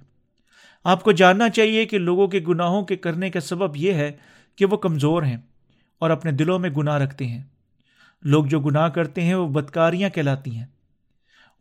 [0.83, 4.11] آپ کو جاننا چاہیے کہ لوگوں کے گناہوں کے کرنے کا سبب یہ ہے
[4.55, 5.37] کہ وہ کمزور ہیں
[5.99, 7.43] اور اپنے دلوں میں گناہ رکھتے ہیں۔
[8.21, 10.65] لوگ جو گناہ کرتے ہیں، وہ بدکاریاں کہلاتی ہیں۔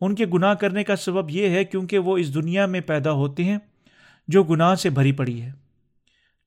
[0.01, 3.43] ان کے گناہ کرنے کا سبب یہ ہے کیونکہ وہ اس دنیا میں پیدا ہوتے
[3.43, 3.57] ہیں
[4.27, 5.51] جو گناہ سے بھری پڑی ہے۔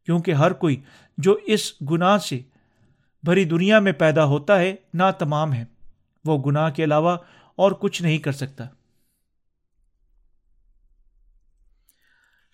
[0.05, 0.81] کیونکہ ہر کوئی
[1.19, 2.41] جو اس گناہ سے
[3.23, 5.65] بھری دنیا میں پیدا ہوتا ہے نہ تمام ہے۔
[6.25, 7.17] وہ گناہ کے علاوہ
[7.57, 8.65] اور کچھ نہیں کر سکتا۔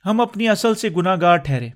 [0.04, 1.68] ہم اپنی اصل سے گناہ گار ٹھہرے۔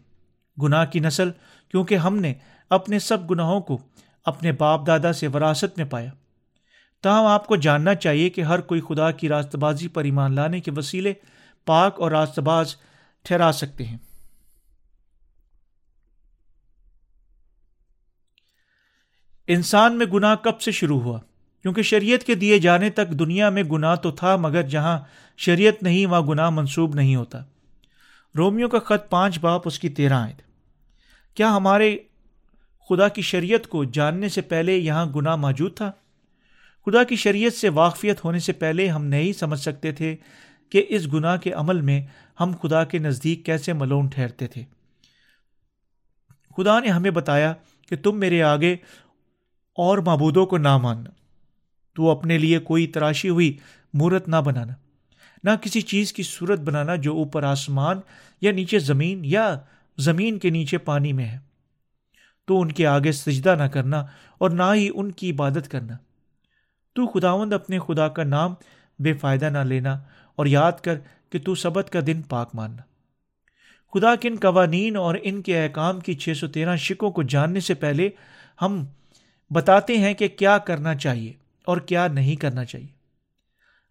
[0.63, 1.31] گناہ کی نسل
[1.69, 2.35] کیونکہ ہم نے
[2.71, 3.79] اپنے سب گناہوں کو
[4.25, 6.11] اپنے باپ دادا سے وراثت میں پایا۔
[7.03, 10.61] تاہم آپ کو جاننا چاہیے کہ ہر کوئی خدا کی راست بازی پر ایمان لانے
[10.61, 11.13] کے وسیلے
[11.67, 12.77] پاک اور راست باز
[13.23, 13.99] ٹھہرا سکتے ہیں۔
[19.47, 21.21] انسان میں گناہ کب سے شروع ہوا؟
[21.63, 24.99] کیونکہ شریعت کے دیے جانے تک دنیا میں گناہ تو تھا، مگر جہاں
[25.37, 27.39] شریعت نہیں، وہاں گناہ منسوب نہیں ہوتا۔
[28.37, 30.35] رومیو کا خط پانچ، باپ اس کی تیرہ آئے
[31.35, 31.99] کیا ہمارے
[32.89, 35.93] خدا کی شریعت کو جاننے سے پہلے یہاں گناہ موجود تھا؟
[36.87, 40.17] خدا کی شریعت سے واقفیت ہونے سے پہلے ہم نہیں سمجھ سکتے تھے
[40.71, 42.03] کہ اس گناہ کے عمل میں
[42.41, 44.65] ہم خدا کے نزدیک کیسے ملون ٹھہرتے تھے۔
[46.57, 47.55] خدا نے ہمیں بتایا
[47.89, 48.77] کہ تم میرے آگے
[49.75, 51.11] اور معبودوں کو نہ ماننا۔
[51.95, 53.59] تو اپنے لیے کوئی تراشی ہوئی
[53.95, 54.73] مورت نہ بنانا،
[55.45, 58.01] نہ کسی چیز کی صورت بنانا جو اوپر آسمان
[58.41, 59.59] یا نیچے زمین یا
[59.99, 61.39] زمین کے نیچے پانی میں ہے۔
[62.47, 64.07] تو ان کے آگے سجدہ نہ کرنا
[64.39, 65.97] اور نہ ہی ان کی عبادت کرنا۔
[66.93, 68.55] تو خداوند اپنے خدا کا نام
[68.99, 70.01] بے فائدہ نہ لینا
[70.37, 70.99] اور یاد کر
[71.31, 72.83] کہ تو سبت کا دن پاک ماننا۔
[73.95, 77.61] خدا کے ان قوانین اور ان کے احکام کی چھ سو تیرہ شکوں کو جاننے
[77.61, 78.11] سے پہلے
[78.63, 78.85] ہم
[79.51, 81.33] بتاتے ہیں کہ کیا کرنا چاہیے
[81.65, 82.87] اور کیا نہیں کرنا چاہیے۔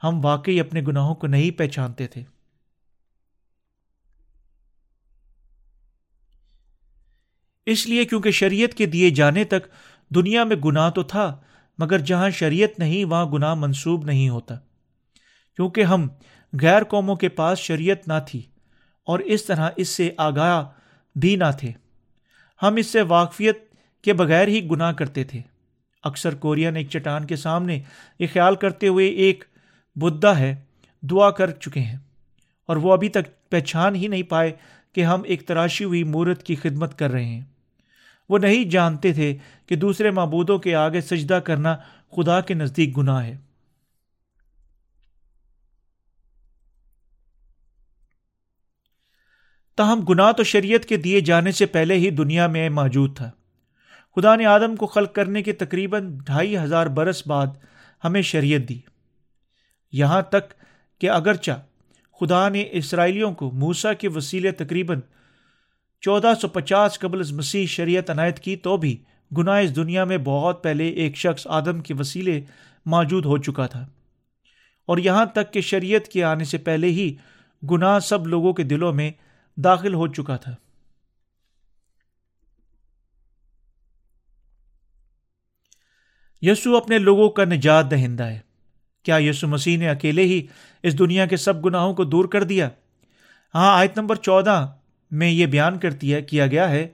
[0.04, 2.24] ہم واقعی اپنے گناہوں کو نہیں پہچانتے تھے۔
[7.66, 9.68] اس لیے کیونکہ شریعت کے دیے جانے تک
[10.16, 11.42] دنیا میں گناہ تو تھا
[11.78, 14.56] مگر جہاں شریعت نہیں، وہاں گناہ منسوب نہیں ہوتا۔
[15.56, 16.08] کیونکہ ہم
[16.62, 18.42] غیر قوموں کے پاس شریعت نہ تھی
[19.06, 20.64] اور اس طرح اس سے آگاہ
[21.16, 21.72] بھی نہ تھے۔
[22.64, 23.58] ہم اس سے واقفیت
[24.02, 25.42] کے بغیر ہی گناہ کرتے تھے۔
[26.04, 27.80] اکثر کورین ایک چٹان کے سامنے
[28.20, 29.44] یہ خیال کرتے ہوئے ایک
[29.96, 30.56] بدھا ہے،
[31.02, 31.98] دعا کر چکے ہیں
[32.66, 34.52] اور وہ ابھی تک پہچان ہی نہیں پائے
[34.94, 37.42] کہ ہم ایک تراشی ہوئی مورت کی خدمت کر رہے ہیں۔
[38.30, 41.76] وہ نہیں جانتے تھے کہ دوسرے معبودوں کے آگے سجدہ کرنا
[42.16, 43.38] خدا کے نزدیک گناہ ہے۔
[49.76, 53.32] تاہم گناہ تو شریعت کے دیے جانے سے پہلے ہی دنیا میں موجود تھا۔
[54.16, 57.48] خدا نے آدم کو خلق کرنے کے تقریباً ڈھائی ہزار برس بعد
[58.04, 58.80] ہمیں شریعت دی۔
[59.92, 60.54] یہاں تک
[61.02, 61.52] کہ اگرچہ
[62.20, 65.00] خدا نے اسرائیلیوں کو موسا کے وسیلے تقریباً
[66.02, 68.98] چودہ سو پچاس قبل مسیح شریعت عنایت کی تو بھی
[69.38, 72.42] گناہ اس دنیا میں بہت پہلے ایک شخص آدم کے وسیلے
[72.86, 73.88] موجود ہو چکا تھا۔
[74.86, 77.16] اور یہاں تک کہ شریعت کے آنے سے پہلے ہی
[77.72, 79.12] گناہ سب لوگوں کے دلوں میں
[79.58, 80.56] داخل ہو چکا تھا۔
[86.42, 88.40] یسو اپنے لوگوں کا نجات دہندہ ہے۔
[89.04, 90.48] کیا یسو مسیح نے اکیلے ہی
[90.84, 92.70] اس دنیا کے سب گناہوں کو دور کر دیا؟
[93.56, 94.74] ہاں آیت نمبر چودہ
[95.12, 96.88] میں یہ بیان کر دیا کیا گیا ہے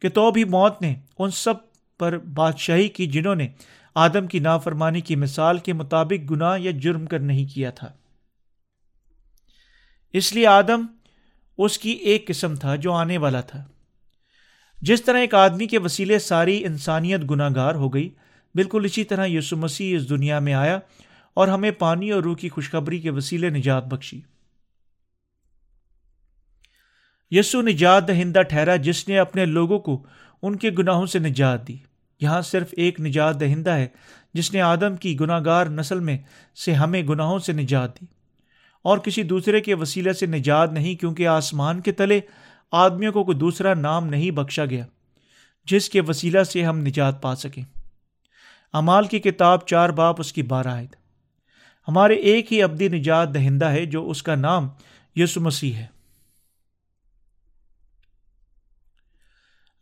[0.00, 1.54] کہ تو بھی موت نے ان سب
[1.98, 3.48] پر بادشاہی کی جنہوں نے
[3.94, 7.92] آدم کی نافرمانی کی مثال کے مطابق گناہ یا جرم کر نہیں کیا تھا۔
[10.12, 10.86] اس لیے آدم
[11.58, 13.64] اس کی ایک قسم تھا جو آنے والا تھا۔
[14.82, 18.08] جس طرح ایک آدمی کے وسیلے ساری انسانیت گناہ گار ہو گئی،
[18.54, 20.78] بالکل اسی طرح یسو مسیح اس دنیا میں آیا
[21.34, 24.20] اور ہمیں پانی اور روح کی خوشخبری کے وسیلے نجات بخشی۔
[27.34, 30.02] یسو نجات دہندہ ٹھہرا جس نے اپنے لوگوں کو
[30.42, 31.76] ان کے گناہوں سے نجات دی۔
[32.20, 33.86] یہاں صرف ایک نجات دہندہ ہے
[34.34, 36.18] جس نے آدم کی گناہ گار نسل میں
[36.64, 38.06] سے ہمیں گناہوں سے نجات دی۔
[38.82, 42.20] اور کسی دوسرے کے وسیلے سے نجات نہیں کیونکہ آسمان کے تلے
[42.72, 44.86] آدمیوں کو کوئی دوسرا نام نہیں بخشا گیا
[45.64, 47.62] جس کے وسیلہ سے ہم نجات پا سکیں۔
[48.72, 50.86] امال کی کتاب چار باپ اس کی بارہ آئے
[51.88, 54.68] ہمارے ایک ہی ابدی نجات دہندہ ہے جو اس کا نام
[55.16, 55.91] یسو مسیح ہے۔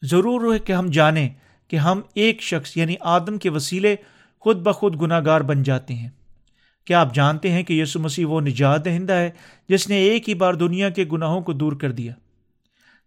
[0.02, 1.28] ضرور ہے کہ ہم جانیں
[1.68, 3.96] کہ ہم ایک شخص یعنی آدم کے وسیلے
[4.40, 6.08] خود بخود گناہ گار بن جاتے ہیں۔
[6.84, 9.30] کیا آپ جانتے ہیں کہ یسو مسیح وہ نجات دہندہ ہے
[9.68, 12.12] جس نے ایک ہی بار دنیا کے گناہوں کو دور کر دیا؟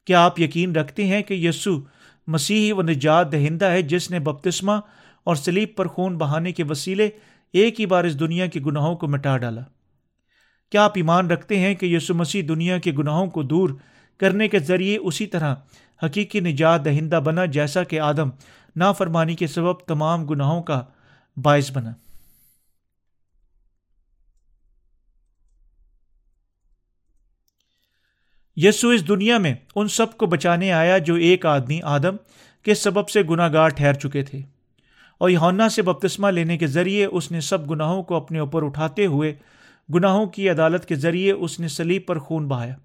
[0.05, 1.81] کیا آپ یقین رکھتے ہیں کہ یسو
[2.27, 4.71] مسیحی و نجات دہندہ ہے جس نے بپتسمہ
[5.23, 7.09] اور سلیب پر خون بہانے کے وسیلے
[7.53, 9.61] ایک ہی بار اس دنیا کے گناہوں کو مٹا ڈالا؟
[10.71, 13.69] کیا آپ ایمان رکھتے ہیں کہ یسو مسیح دنیا کے گناہوں کو دور
[14.19, 15.55] کرنے کے ذریعے اسی طرح
[16.03, 18.29] حقیقی نجات دہندہ بنا جیسا کہ آدم
[18.75, 20.83] نافرمانی کے سبب تمام گناہوں کا
[21.37, 21.91] باعث بنا۔
[28.55, 32.15] یسو اس دنیا میں ان سب کو بچانے آیا جو ایک آدمی آدم
[32.63, 34.41] کے سبب سے گناہ گار ٹھہر چکے تھے۔
[35.17, 39.05] اور یونا سے بپتسمہ لینے کے ذریعے اس نے سب گناہوں کو اپنے اوپر اٹھاتے
[39.05, 39.35] ہوئے
[39.93, 42.75] گناہوں کی عدالت کے ذریعے اس نے سلیب پر خون بہایا۔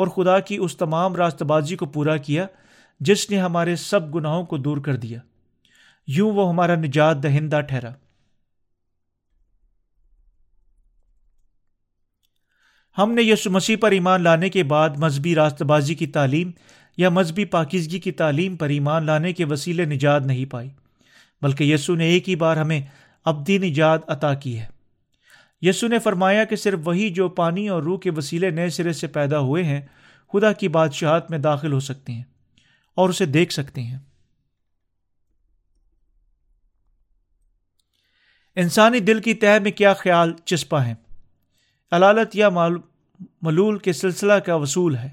[0.00, 2.46] اور خدا کی اس تمام راست بازی کو پورا کیا،
[3.00, 5.20] جس نے ہمارے سب گناہوں کو دور کر دیا۔
[6.06, 7.90] یوں وہ ہمارا نجات دہندہ ٹھہرا۔
[12.98, 16.50] ہم نے یسو مسیح پر ایمان لانے کے بعد مذہبی راست بازی کی تعلیم
[16.96, 20.70] یا مذہبی پاکیزگی کی تعلیم پر ایمان لانے کے وسیلے نجات نہیں پائی،
[21.42, 22.80] بلکہ یسو نے ایک ہی بار ہمیں
[23.24, 24.79] ابدی نجات عطا کی ہے۔
[25.62, 29.06] یسو نے فرمایا کہ صرف وہی جو پانی اور روح کے وسیلے نئے سرے سے
[29.06, 29.80] پیدا ہوئے ہیں،
[30.32, 32.24] خدا کی بادشاہت میں داخل ہو سکتے ہیں
[32.94, 33.98] اور اسے دیکھ سکتے ہیں۔
[38.56, 40.94] انسانی دل کی تہ میں کیا خیال چسپا ہے؟
[41.90, 42.48] علالت یا
[43.42, 45.08] ملول کے سلسلہ کا وصول ہے۔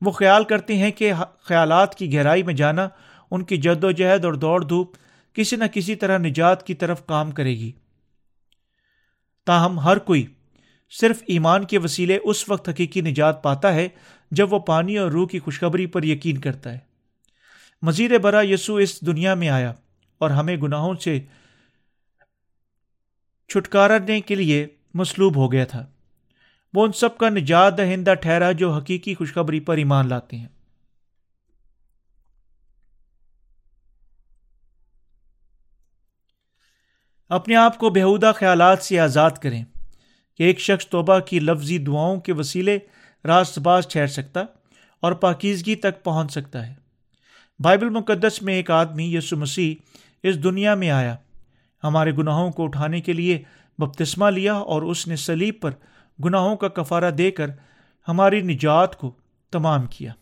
[0.00, 2.88] وہ خیال کرتے ہیں کہ خیالات کی گہرائی میں جانا،
[3.30, 4.96] ان کی جد و جہد اور دوڑ دھوپ
[5.32, 7.72] کسی نہ کسی طرح نجات کی طرف کام کرے گی۔
[9.46, 10.26] تاہم ہر کوئی
[10.90, 13.88] صرف ایمان کے وسیلے اس وقت حقیقی نجات پاتا ہے
[14.30, 16.78] جب وہ پانی اور روح کی خوشخبری پر یقین کرتا ہے۔
[17.82, 19.72] مزید برا یسو اس دنیا میں آیا
[20.18, 21.20] اور ہمیں گناہوں سے
[23.48, 25.86] چھٹکارنے کے لیے مسلوب ہو گیا تھا۔
[26.74, 30.48] وہ ان سب کا نجات دہندہ ٹھہرا جو حقیقی خوشخبری پر ایمان لاتے ہیں۔
[37.28, 39.64] اپنے آپ کو بےحودہ خیالات سے آزاد کریں
[40.38, 42.78] کہ ایک شخص توبہ کی لفظی دعاؤں کے وسیلے
[43.24, 44.40] راست باز ٹھہر سکتا
[45.02, 46.74] اور پاکیزگی تک پہنچ سکتا ہے۔
[47.58, 49.74] بائبل مقدس میں ایک آدمی یسو مسیح
[50.22, 51.16] اس دنیا میں آیا۔
[51.84, 53.42] ہمارے گناہوں کو اٹھانے کے لیے
[53.78, 55.70] بپتسمہ لیا اور اس نے سلیب پر
[56.24, 57.50] گناہوں کا کفارہ دے کر
[58.08, 59.14] ہماری نجات کو
[59.52, 60.12] تمام کیا۔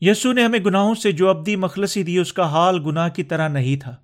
[0.00, 3.48] یسو نے ہمیں گناہوں سے جو ابدی مخلصی دی، اس کا حال گناہ کی طرح
[3.48, 3.96] نہیں تھا۔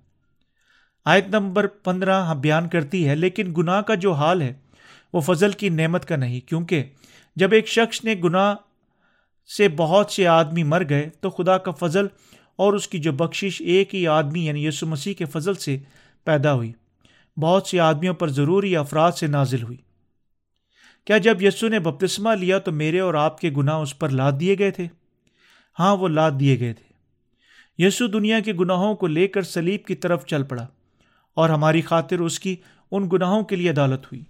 [1.05, 4.53] آیت نمبر پندرہ ہاں بیان کرتی ہے، لیکن گناہ کا جو حال ہے،
[5.13, 6.83] وہ فضل کی نعمت کا نہیں، کیونکہ
[7.35, 8.55] جب ایک شخص نے گناہ
[9.57, 12.07] سے بہت سے آدمی مر گئے، تو خدا کا فضل
[12.55, 15.77] اور اس کی جو بخشش ایک ہی آدمی یعنی یسو مسیح کے فضل سے
[16.23, 16.71] پیدا ہوئی۔
[17.37, 19.77] بہت سے آدمیوں پر ضروری افراد سے نازل ہوئی۔
[21.05, 24.31] کیا جب یسو نے بپتسمہ لیا، تو میرے اور آپ کے گناہ اس پر لاد
[24.39, 24.87] دیے گئے تھے؟
[25.79, 26.93] ہاں وہ لاد دیے گئے تھے۔
[27.83, 30.67] یسو دنیا کے گناہوں کو لے کر سلیب کی طرف چل پڑا
[31.33, 32.55] اور ہماری خاطر اس کی
[32.91, 34.23] ان گناہوں کے لیے عدالت ہوئی۔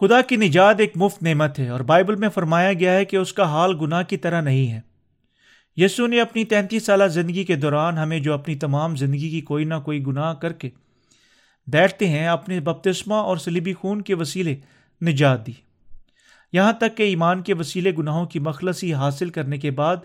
[0.00, 3.32] خدا کی نجات ایک مفت نعمت ہے اور بائبل میں فرمایا گیا ہے کہ اس
[3.32, 4.80] کا حال گناہ کی طرح نہیں ہے۔
[5.76, 9.64] یسو نے اپنی تینتیس سالہ زندگی کے دوران ہمیں جو اپنی تمام زندگی کی کوئی
[9.64, 10.70] نہ کوئی گناہ کر کے
[11.70, 14.56] بیٹھتے ہیں اپنے بپتسمہ اور سلیبی خون کے وسیلے
[15.02, 15.52] نجات دی۔
[16.52, 19.96] یہاں تک کہ ایمان کے وسیلے گناہوں کی مخلصی حاصل کرنے کے بعد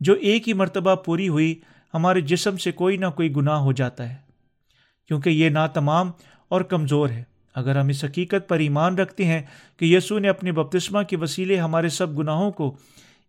[0.00, 1.60] جو ایک ہی مرتبہ پوری ہوئی،
[1.94, 4.14] ہمارے جسم سے کوئی نہ کوئی گناہ ہو جاتا ہے۔
[5.08, 6.10] کیونکہ یہ نا تمام
[6.48, 7.22] اور کمزور ہے۔
[7.54, 9.42] اگر ہم اس حقیقت پر ایمان رکھتے ہیں
[9.76, 12.76] کہ یسوع نے اپنے بپتسمہ کے وسیلے ہمارے سب گناہوں کو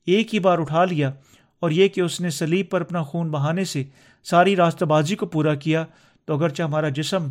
[0.06, 1.12] ایک ہی بار اٹھا لیا
[1.60, 3.84] اور یہ کہ اس نے سلیب پر اپنا خون بہانے سے
[4.24, 5.86] ساری راستہ بازی کو پورا کیا،
[6.26, 7.28] تو اگرچہ ہمارا جسم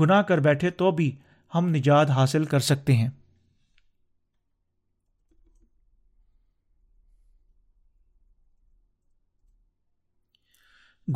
[0.00, 1.16] گناہ کر بیٹھے تو بھی
[1.54, 3.08] ہم نجات حاصل کر سکتے ہیں۔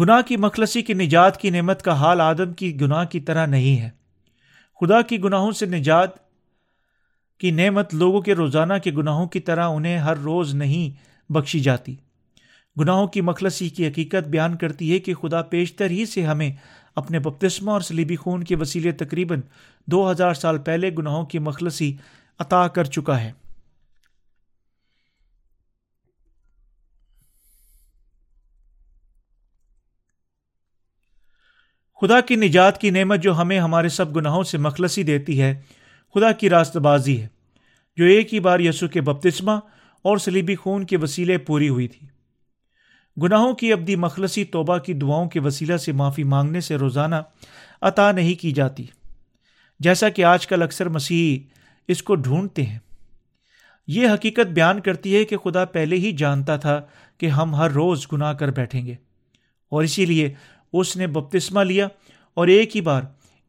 [0.00, 3.80] گناہ کی مخلصی کی نجات کی نعمت کا حال آدم کی گناہ کی طرح نہیں
[3.80, 3.90] ہے۔
[4.80, 6.10] خدا کی گناہوں سے نجات
[7.38, 11.96] کی نعمت لوگوں کے روزانہ کے گناہوں کی طرح انہیں ہر روز نہیں بخشی جاتی۔
[12.80, 16.52] گناہوں کی مخلصی کی حقیقت بیان کرتی ہے کہ خدا پیشتر ہی سے ہمیں
[16.96, 19.40] اپنے بپتسمہ اور سلیبی خون کے وسیلے تقریباً
[19.86, 21.96] دو ہزار سال پہلے گناہوں کی مخلصی
[22.38, 23.32] عطا کر چکا ہے۔
[32.00, 35.60] خدا کی نجات کی نعمت جو ہمیں ہمارے سب گناہوں سے مخلصی دیتی ہے،
[36.14, 37.28] خدا کی راست بازی ہے۔
[37.96, 39.52] جو ایک ہی بار یسو کے بپتسمہ
[40.02, 42.11] اور سلیبی خون کے وسیلے پوری ہوئی تھی۔
[43.22, 47.14] گناہوں کی ابدی مخلصی توبہ کی دعاؤں کے وسیلہ سے معافی مانگنے سے روزانہ
[47.82, 48.86] عطا نہیں کی جاتی۔
[49.80, 51.42] جیسا کہ آج کل اکثر مسیحی
[51.88, 52.78] اس کو ڈھونڈتے ہیں۔
[53.86, 56.80] یہ حقیقت بیان کرتی ہے کہ خدا پہلے ہی جانتا تھا
[57.18, 58.94] کہ ہم ہر روز گناہ کر بیٹھیں گے۔
[59.68, 60.34] اور اسی لیے
[60.72, 61.88] اس نے بپتسمہ لیا
[62.34, 63.02] اور ایک ہی بار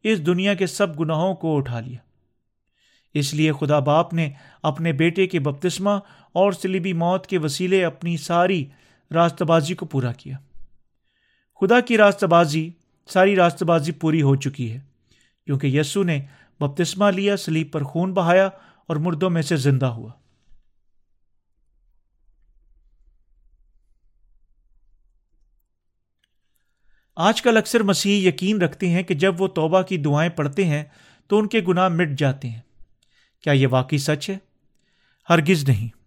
[0.03, 1.97] اس دنیا کے سب گناہوں کو اٹھا لیا۔
[3.13, 4.29] اس لیے خدا باپ نے
[4.63, 5.91] اپنے بیٹے کے بپتسمہ
[6.33, 8.65] اور سلیبی موت کے وسیلے اپنی ساری
[9.13, 10.37] راستہ بازی کو پورا کیا۔
[11.59, 12.71] خدا کی راستہ بازی
[13.09, 14.79] ساری راستہ بازی پوری ہو چکی ہے،
[15.45, 16.25] کیونکہ یسو نے
[16.59, 18.49] بپتسمہ لیا، سلیب پر خون بہایا
[18.87, 20.11] اور مردوں میں سے زندہ ہوا۔
[27.15, 30.83] آج کل اکثر مسیح یقین رکھتے ہیں کہ جب وہ توبہ کی دعائیں پڑھتے ہیں
[31.27, 32.61] تو ان کے گناہ مٹ جاتے ہیں۔
[33.43, 34.37] کیا یہ واقعی سچ ہے؟
[35.29, 36.02] ہرگز نہیں۔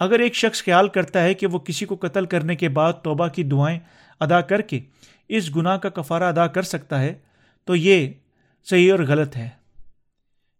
[0.00, 3.28] اگر ایک شخص خیال کرتا ہے کہ وہ کسی کو قتل کرنے کے بعد توبہ
[3.28, 3.78] کی دعائیں
[4.20, 4.80] ادا کر کے
[5.28, 7.14] اس گناہ کا کفارہ ادا کر سکتا ہے،
[7.64, 8.08] تو یہ
[8.64, 9.48] صحیح اور غلط ہے۔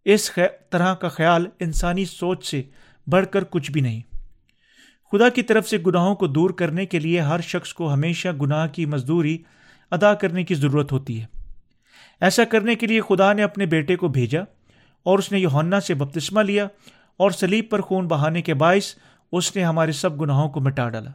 [0.04, 0.30] اس
[0.70, 2.62] طرح کا خیال انسانی سوچ سے
[3.06, 4.00] بڑھ کر کچھ بھی نہیں۔
[5.12, 8.66] خدا کی طرف سے گناہوں کو دور کرنے کے لیے ہر شخص کو ہمیشہ گناہ
[8.66, 9.38] کی مزدوری
[9.90, 11.26] ادا کرنے کی ضرورت ہوتی ہے۔
[12.20, 14.40] ایسا کرنے کے لیے خدا نے اپنے بیٹے کو بھیجا
[15.02, 16.64] اور اس نے یونا سے بپتسمہ لیا
[17.16, 18.94] اور سلیب پر خون بہانے کے باعث
[19.32, 21.10] اس نے ہمارے سب گناہوں کو مٹا ڈالا۔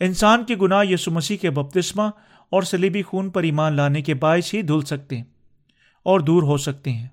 [0.00, 2.02] انسان کے گناہ یسو مسیح کے بپتسمہ
[2.50, 5.24] اور سلیبی خون پر ایمان لانے کے باعث ہی دھل سکتے ہیں
[6.02, 7.08] اور دور ہو سکتے ہیں۔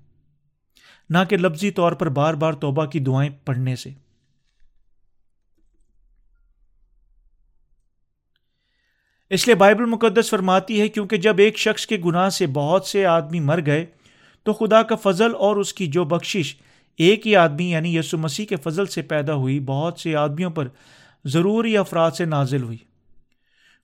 [1.10, 3.90] نہ کہ لفظی طور پر بار بار توبہ کی دعائیں پڑھنے سے۔
[9.30, 13.06] اس لیے بائبل مقدس فرماتی ہے، کیونکہ جب ایک شخص کے گناہ سے بہت سے
[13.06, 13.86] آدمی مر گئے،
[14.42, 16.56] تو خدا کا فضل اور اس کی جو بخشش
[16.98, 20.68] ایک ہی آدمی یعنی یسو مسیح کے فضل سے پیدا ہوئی، بہت سے آدمیوں پر
[21.24, 22.78] ضروری افراد سے نازل ہوئی۔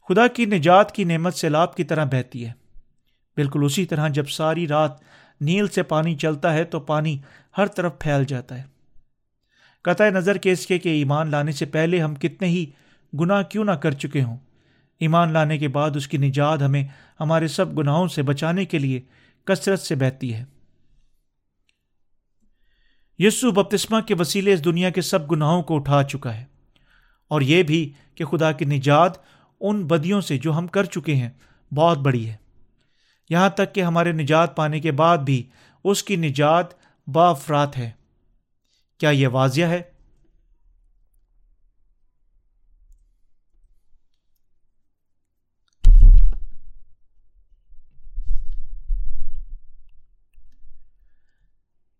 [0.08, 2.52] خدا کی نجات کی نعمت سیلاب کی طرح بہتی ہے۔
[3.36, 4.92] بالکل اسی طرح جب ساری رات
[5.40, 7.18] نیل سے پانی چلتا ہے تو پانی
[7.58, 8.62] ہر طرف پھیل جاتا ہے۔
[9.82, 12.66] قطع نظر کے اس کے کہ ایمان لانے سے پہلے ہم کتنے ہی
[13.20, 14.36] گناہ کیوں نہ کر چکے ہوں۔
[15.00, 16.84] ایمان لانے کے بعد اس کی نجات ہمیں
[17.20, 19.00] ہمارے سب گناہوں سے بچانے کے لیے
[19.44, 20.44] کثرت سے بہتی ہے۔
[23.18, 26.44] یسو بپتسمہ کے وسیلے اس دنیا کے سب گناہوں کو اٹھا چکا ہے۔
[27.28, 29.12] اور یہ بھی کہ خدا کی نجات
[29.60, 31.30] ان بدیوں سے جو ہم کر چکے ہیں
[31.74, 32.36] بہت بڑی ہے۔
[33.30, 35.42] یہاں تک کہ ہمارے نجات پانے کے بعد بھی
[35.84, 36.66] اس کی نجات
[37.06, 37.90] با افراد ہے۔
[38.98, 39.82] کیا یہ واضح ہے؟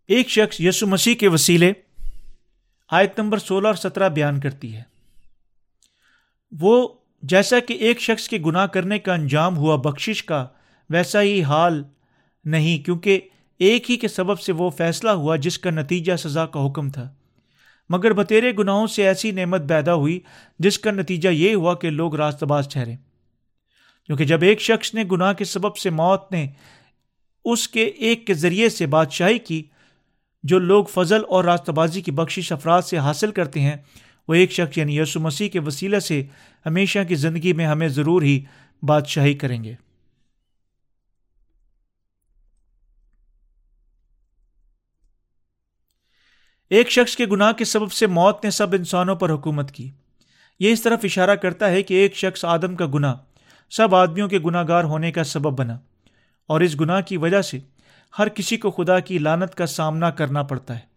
[0.08, 1.72] ایک شخص یسو مسیح کے وسیلے
[2.90, 4.82] آیت نمبر سولہ اور سترہ بیان کرتی ہے۔
[6.60, 6.88] وہ
[7.22, 10.46] جیسا کہ ایک شخص کے گناہ کرنے کا انجام ہوا بخشش کا،
[10.90, 11.82] ویسا ہی حال
[12.44, 13.20] نہیں، کیونکہ
[13.58, 17.14] ایک ہی کے سبب سے وہ فیصلہ ہوا جس کا نتیجہ سزا کا حکم تھا۔
[17.88, 20.20] مگر بتیرے گناہوں سے ایسی نعمت پیدا ہوئی
[20.58, 22.94] جس کا نتیجہ یہ ہوا کہ لوگ راست باز ٹھہرے۔
[24.06, 26.46] کیونکہ جب ایک شخص نے گناہ کے سبب سے موت نے
[27.44, 29.62] اس کے ایک کے ذریعے سے بادشاہی کی
[30.44, 33.76] جو لوگ فضل اور راستہ بازی کی بخشش افراد سے حاصل کرتے ہیں،
[34.28, 36.22] وہ ایک شخص یعنی یسو مسیح کے وسیلہ سے
[36.66, 38.44] ہمیشہ کی زندگی میں ہمیں ضرور ہی
[38.82, 39.74] بادشاہی کریں گے۔
[46.70, 49.90] ایک شخص کے گناہ کے سبب سے موت نے سب انسانوں پر حکومت کی۔
[50.60, 53.14] یہ اس طرف اشارہ کرتا ہے کہ ایک شخص آدم کا گناہ
[53.70, 55.78] سب آدمیوں کے گناہ گار ہونے کا سبب بنا
[56.46, 57.58] اور اس گناہ کی وجہ سے
[58.18, 60.94] ہر کسی کو خدا کی لانت کا سامنا کرنا پڑتا ہے۔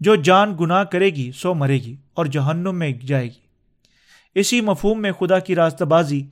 [0.00, 3.40] جو جان گناہ کرے گی، سو مرے گی اور جہنم میں جائے گی۔
[4.34, 6.22] اسی مفہوم میں خدا کی راستہ بازی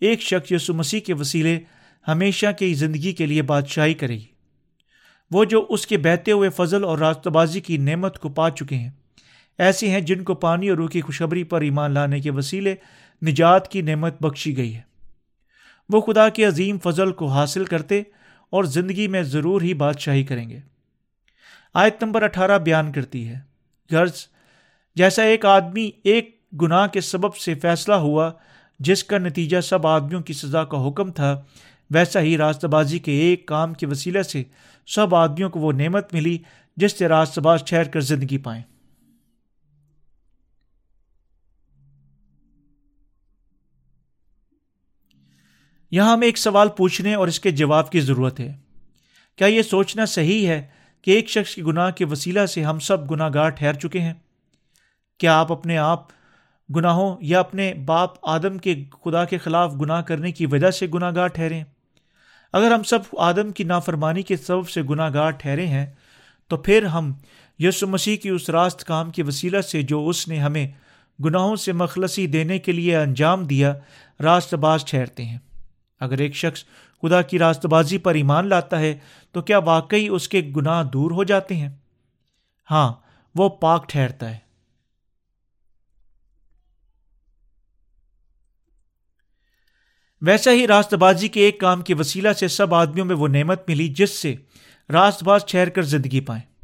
[0.00, 1.60] ایک شخص یسو مسیح کے وسیلے
[2.08, 4.26] ہمیشہ کی زندگی کے لیے بادشاہی کرے گی۔
[5.30, 8.76] وہ جو اس کے بہتے ہوئے فضل اور راستہ بازی کی نعمت کو پا چکے
[8.76, 8.90] ہیں
[9.58, 12.74] ایسے ہیں جن کو پانی اور روح کی خوشبری پر ایمان لانے کے وسیلے
[13.26, 14.80] نجات کی نعمت بخشی گئی ہے۔
[15.88, 18.02] وہ خدا کے عظیم فضل کو حاصل کرتے
[18.50, 20.58] اور زندگی میں ضرور ہی بادشاہی کریں گے۔
[21.74, 23.38] آیت نمبر اٹھارہ بیان کرتی ہے۔
[23.90, 24.26] غرض،
[24.96, 28.30] جیسا ایک آدمی ایک گناہ کے سبب سے فیصلہ ہوا،
[28.78, 31.42] جس کا نتیجہ سب آدمیوں کی سزا کا حکم تھا،
[31.90, 34.42] ویسا ہی راستہ بازی کے ایک کام کے وسیلے سے
[34.86, 36.38] سب آدمیوں کو وہ نعمت ملی،
[36.76, 38.62] جس سے راستہ باز ٹھہر کر زندگی پائیں۔
[45.90, 48.56] یہاں ہمیں ایک سوال پوچھنے اور اس کے جواب کی ضرورت ہے۔
[49.36, 50.66] کیا یہ سوچنا صحیح ہے
[51.02, 54.14] کہ ایک شخص کی گناہ کے وسیلہ سے ہم سب گناہ گار ٹھہر چکے ہیں؟
[55.18, 56.06] کیا آپ اپنے آپ
[56.76, 61.14] گناہوں یا اپنے باپ آدم کے خدا کے خلاف گناہ کرنے کی وجہ سے گناہ
[61.14, 61.62] گار ٹھہرے؟
[62.52, 65.86] اگر ہم سب آدم کی نافرمانی کے سبب سے گناہ گار ٹھہرے ہیں،
[66.48, 67.12] تو پھر ہم
[67.58, 70.68] یسو مسیح کی اس راست کام کے وسیلہ سے جو اس نے ہمیں
[71.24, 73.74] گناہوں سے مخلصی دینے کے لیے انجام دیا،
[74.22, 75.38] راست باز ٹھہرتے ہیں۔
[76.00, 76.64] اگر ایک شخص
[77.02, 78.98] خدا کی راست بازی پر ایمان لاتا ہے،
[79.32, 81.68] تو کیا واقعی اس کے گناہ دور ہو جاتے ہیں؟
[82.70, 82.92] ہاں
[83.34, 84.48] وہ پاک ٹھہرتا ہے۔
[90.20, 93.68] ویسا ہی راست بازی کے ایک کام کے وسیلہ سے سب آدمیوں میں وہ نعمت
[93.68, 94.34] ملی، جس سے
[94.92, 96.58] راست باز ٹھہر کر زندگی پائیں۔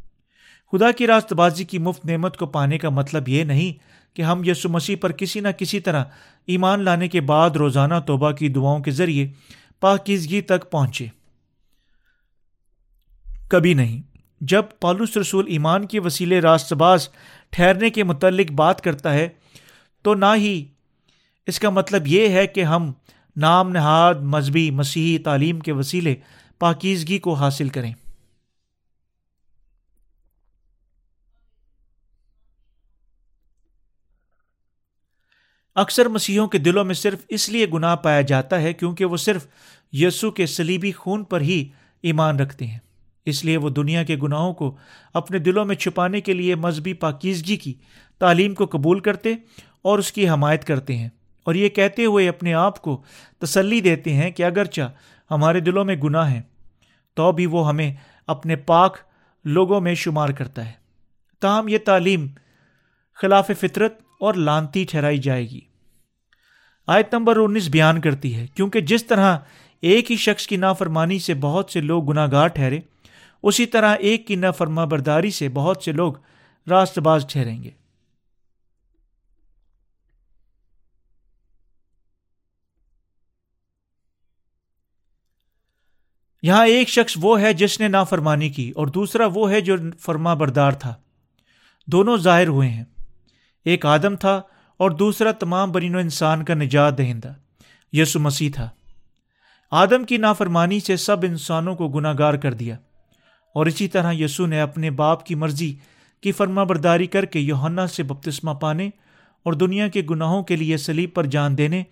[0.72, 4.42] خدا کی راست بازی کی مفت نعمت کو پانے کا مطلب یہ نہیں کہ ہم
[4.44, 6.04] یسو مسیح پر کسی نہ کسی طرح
[6.46, 9.28] ایمان لانے کے بعد روزانہ توبہ کی دعاؤں کے ذریعے
[9.80, 11.06] پاکیزگی تک پہنچے۔
[13.48, 14.02] کبھی نہیں،
[14.40, 17.08] جب پالوس رسول ایمان کے وسیلے راست باز
[17.50, 19.28] ٹھہرنے کے متعلق بات کرتا ہے،
[20.02, 20.64] تو نہ ہی
[21.46, 22.92] اس کا مطلب یہ ہے کہ ہم
[23.36, 26.14] نام نہاد مذہبی مسیحی تعلیم کے وسیلے
[26.58, 27.92] پاکیزگی کو حاصل کریں۔
[35.74, 39.46] اکثر مسیحوں کے دلوں میں صرف اس لیے گناہ پایا جاتا ہے کیونکہ وہ صرف
[39.92, 41.68] یسو کے سلیبی خون پر ہی
[42.02, 42.78] ایمان رکھتے ہیں۔
[43.24, 44.76] اس لیے وہ دنیا کے گناہوں کو
[45.14, 47.74] اپنے دلوں میں چھپانے کے لیے مذہبی پاکیزگی کی
[48.18, 49.34] تعلیم کو قبول کرتے
[49.82, 51.08] اور اس کی حمایت کرتے ہیں۔
[51.44, 53.02] اور یہ کہتے ہوئے اپنے آپ کو
[53.38, 54.92] تسلی دیتے ہیں کہ اگرچہ
[55.30, 56.42] ہمارے دلوں میں گناہ ہیں،
[57.14, 57.94] تو بھی وہ ہمیں
[58.26, 58.96] اپنے پاک
[59.44, 60.72] لوگوں میں شمار کرتا ہے۔
[61.40, 62.26] تاہم یہ تعلیم
[63.14, 65.60] خلاف فطرت اور لانتی ٹھہرائی جائے گی۔
[66.86, 69.38] آیت نمبر انیس بیان کرتی ہے، کیونکہ جس طرح
[69.80, 72.80] ایک ہی شخص کی نافرمانی سے بہت سے لوگ گناہ گار ٹھہرے،
[73.42, 76.12] اسی طرح ایک کی نافرما برداری سے بہت سے لوگ
[76.68, 77.70] راست باز ٹھہریں گے۔
[86.42, 90.34] یہاں ایک شخص وہ ہے جس نے نافرمانی کی اور دوسرا وہ ہے جو فرما
[90.34, 90.94] بردار تھا۔
[91.86, 92.84] دونوں ظاہر ہوئے ہیں۔
[93.64, 94.42] ایک آدم تھا
[94.78, 97.32] اور دوسرا تمام برین و انسان کا نجات دہندہ
[97.92, 98.70] یسو مسیح تھا۔
[99.70, 102.76] آدم کی نافرمانی سے سب انسانوں کو گناہ گار کر دیا۔
[103.54, 105.74] اور اسی طرح یسو نے اپنے باپ کی مرضی
[106.22, 108.86] کی فرما برداری کر کے یوہنا سے بپتسمہ پانے
[109.42, 111.82] اور دنیا کے گناہوں کے لیے سلیب پر جان دینے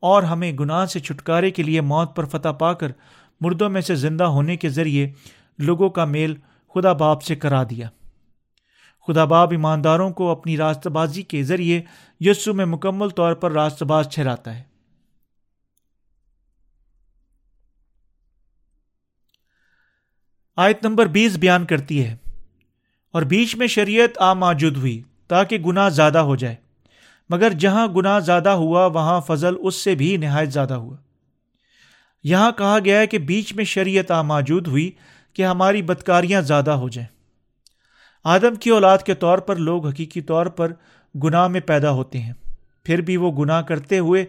[0.00, 2.92] اور ہمیں گناہ سے چھٹکارے کے لیے موت پر فتح پا کر
[3.40, 5.10] مردوں میں سے زندہ ہونے کے ذریعے
[5.58, 6.34] لوگوں کا میل
[6.74, 7.88] خدا باپ سے کرا دیا۔
[9.08, 11.80] خدا باب ایمانداروں کو اپنی راست بازی کے ذریعے
[12.20, 14.62] یسو میں مکمل طور پر راست باز ٹھہراتا ہے۔
[20.58, 22.16] آیت نمبر بیس بیان کرتی ہے،
[23.14, 26.54] اور بیچ میں شریعت آ موجود ہوئی تاکہ گناہ زیادہ ہو جائے۔
[27.30, 30.96] مگر جہاں گناہ زیادہ ہوا، وہاں فضل اس سے بھی نہایت زیادہ ہوا۔
[32.24, 34.90] یہاں کہا گیا ہے کہ بیچ میں شریعت آ موجود ہوئی
[35.36, 37.11] کہ ہماری بدکاریاں زیادہ ہو جائیں۔
[38.24, 40.72] آدم کی اولاد کے طور پر لوگ حقیقی طور پر
[41.24, 42.32] گناہ میں پیدا ہوتے ہیں۔
[42.84, 44.24] پھر بھی وہ گناہ کرتے ہوئے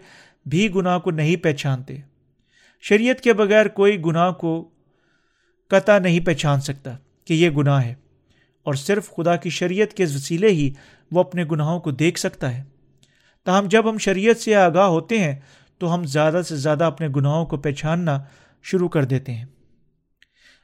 [0.45, 1.97] بھی گناہ کو نہیں پہچانتے۔
[2.81, 4.69] شریعت کے بغیر کوئی گناہ کو
[5.69, 7.95] قطع نہیں پہچان سکتا کہ یہ گناہ ہے۔
[8.63, 10.71] اور صرف خدا کی شریعت کے وسیلے ہی
[11.11, 12.63] وہ اپنے گناہوں کو دیکھ سکتا ہے۔
[13.45, 15.35] تاہم جب ہم شریعت سے آگاہ ہوتے ہیں
[15.77, 18.23] تو ہم زیادہ سے زیادہ اپنے گناہوں کو پہچاننا
[18.63, 19.45] شروع کر دیتے ہیں۔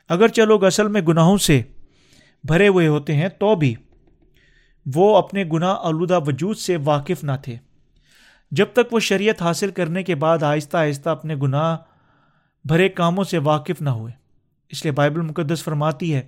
[0.09, 1.61] اگر چلو اصل میں گناہوں سے
[2.43, 3.73] بھرے ہوئے ہوتے ہیں تو بھی
[4.85, 7.55] وہ اپنے گناہ آلودہ وجود سے واقف نہ تھے۔
[8.51, 11.77] جب تک وہ شریعت حاصل کرنے کے بعد آہستہ آہستہ اپنے گناہ
[12.65, 14.11] بھرے کاموں سے واقف نہ ہوئے۔
[14.69, 16.21] اس لیے بائبل مقدس فرماتی ہے،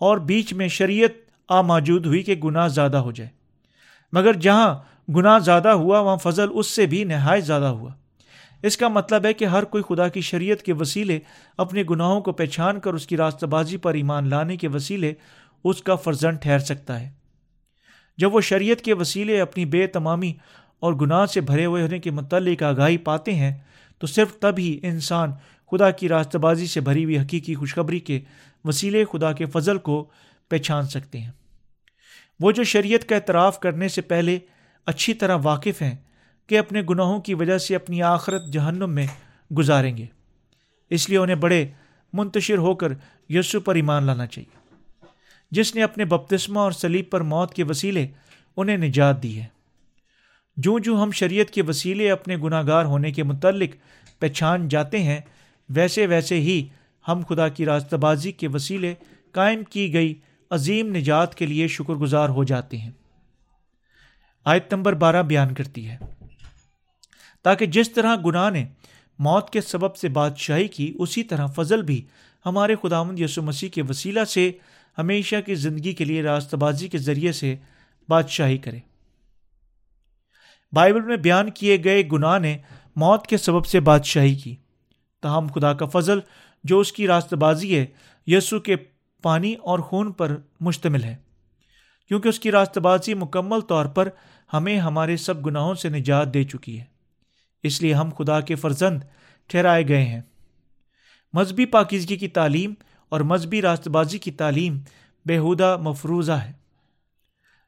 [0.00, 1.10] اور بیچ میں شریعت
[1.48, 3.30] آ موجود ہوئی کہ گناہ زیادہ ہو جائے۔
[4.12, 4.74] مگر جہاں
[5.10, 7.92] گناہ زیادہ ہوا، وہاں فضل اس سے بھی نہایت زیادہ ہوا۔
[8.64, 11.18] اس کا مطلب ہے کہ ہر کوئی خدا کی شریعت کے وسیلے
[11.58, 15.14] اپنے گناہوں کو پہچان کر اس کی راستہ بازی پر ایمان لانے کے وسیلے
[15.64, 17.10] اس کا فرزن ٹھہر سکتا ہے۔
[18.18, 20.32] جب وہ شریعت کے وسیلے اپنی بے تمامی
[20.80, 23.52] اور گناہ سے بھرے ہوئے ہونے کے متعلق آگاہی پاتے ہیں،
[23.98, 25.32] تو صرف تب ہی انسان
[25.70, 28.20] خدا کی راستہ بازی سے بھری ہوئی حقیقی خوشخبری کے
[28.64, 30.10] وسیلے خدا کے فضل کو
[30.48, 31.30] پہچان سکتے ہیں۔
[32.40, 34.38] وہ جو شریعت کا اعتراف کرنے سے پہلے
[34.86, 35.94] اچھی طرح واقف ہیں
[36.46, 39.06] کہ اپنے گناہوں کی وجہ سے اپنی آخرت جہنم میں
[39.58, 40.06] گزاریں گے۔
[40.90, 41.66] اس لیے انہیں بڑے
[42.12, 42.88] منتشر ہو کر
[43.28, 44.58] یسو پر ایمان لانا چاہیے۔
[45.50, 48.06] جس نے اپنے بپتسمہ اور سلیب پر موت کے وسیلے
[48.56, 49.46] انہیں نجات دی ہے۔
[50.56, 53.70] جو جو ہم شریعت کے وسیلے اپنے گناہ گار ہونے کے متعلق
[54.20, 55.20] پہچان جاتے ہیں،
[55.68, 56.68] ویسے ویسے ہی
[57.08, 58.94] ہم خدا کی راستہ بازی کے وسیلے
[59.32, 60.14] قائم کی گئی
[60.50, 62.90] عظیم نجات کے لیے شکر گزار ہو جاتے ہیں۔
[64.44, 65.96] آیت نمبر بارہ بیان کرتی ہے۔
[67.44, 68.66] تاکہ جس طرح گناہ نے
[69.18, 72.04] موت کے سبب سے بادشاہی کی، اسی طرح فضل بھی
[72.46, 74.52] ہمارے خداوند یسو مسیح کے وسیلہ سے
[74.98, 77.56] ہمیشہ کی زندگی کے لیے راستہ بازی کے ذریعے سے
[78.08, 78.78] بادشاہی کرے۔
[80.72, 82.58] بائبل میں بیان کیے گئے گناہ نے
[82.96, 84.56] موت کے سبب سے بادشاہی کی۔
[85.22, 86.20] تاہم خدا کا فضل
[86.64, 87.86] جو اس کی راست بازی ہے
[88.26, 88.76] یسو کے
[89.22, 91.16] پانی اور خون پر مشتمل ہے۔
[92.08, 94.08] کیونکہ اس کی راست بازی مکمل طور پر
[94.52, 96.93] ہمیں ہمارے سب گناہوں سے نجات دے چکی ہے۔
[97.64, 99.02] اس لیے ہم خدا کے فرزند
[99.46, 100.20] ٹھہرائے گئے ہیں۔
[101.32, 102.74] مذہبی پاکیزگی کی تعلیم
[103.08, 104.78] اور مذہبی راست بازی کی تعلیم
[105.26, 106.52] بےحودہ مفروضہ ہے۔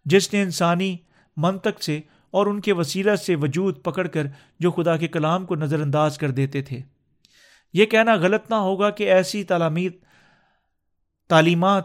[0.05, 0.97] جس نے انسانی
[1.37, 4.27] منطق سے اور ان کے وسیلہ سے وجود پکڑ کر
[4.61, 6.81] جو خدا کے کلام کو نظر انداز کر دیتے تھے۔
[7.73, 9.89] یہ کہنا غلط نہ ہوگا کہ ایسی تعلیمی
[11.29, 11.85] تعلیمات،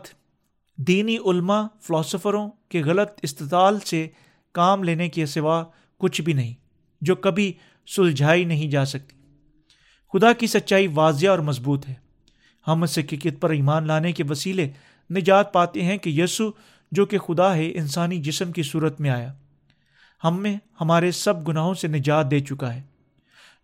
[0.77, 4.07] دینی علماء، فلاسفروں کے غلط استطال سے
[4.51, 5.63] کام لینے کے سوا
[5.97, 6.53] کچھ بھی نہیں،
[7.01, 7.53] جو کبھی
[7.87, 9.15] سلجھائی نہیں جا سکتی۔
[10.13, 11.93] خدا کی سچائی واضح اور مضبوط ہے۔
[12.67, 14.69] ہم اس حقیقت پر ایمان لانے کے وسیلے
[15.11, 16.51] نجات پاتے ہیں کہ یسو
[16.91, 19.33] جو کہ خدا ہے، انسانی جسم کی صورت میں آیا۔
[20.23, 22.81] ہم میں ہمارے سب گناہوں سے نجات دے چکا ہے۔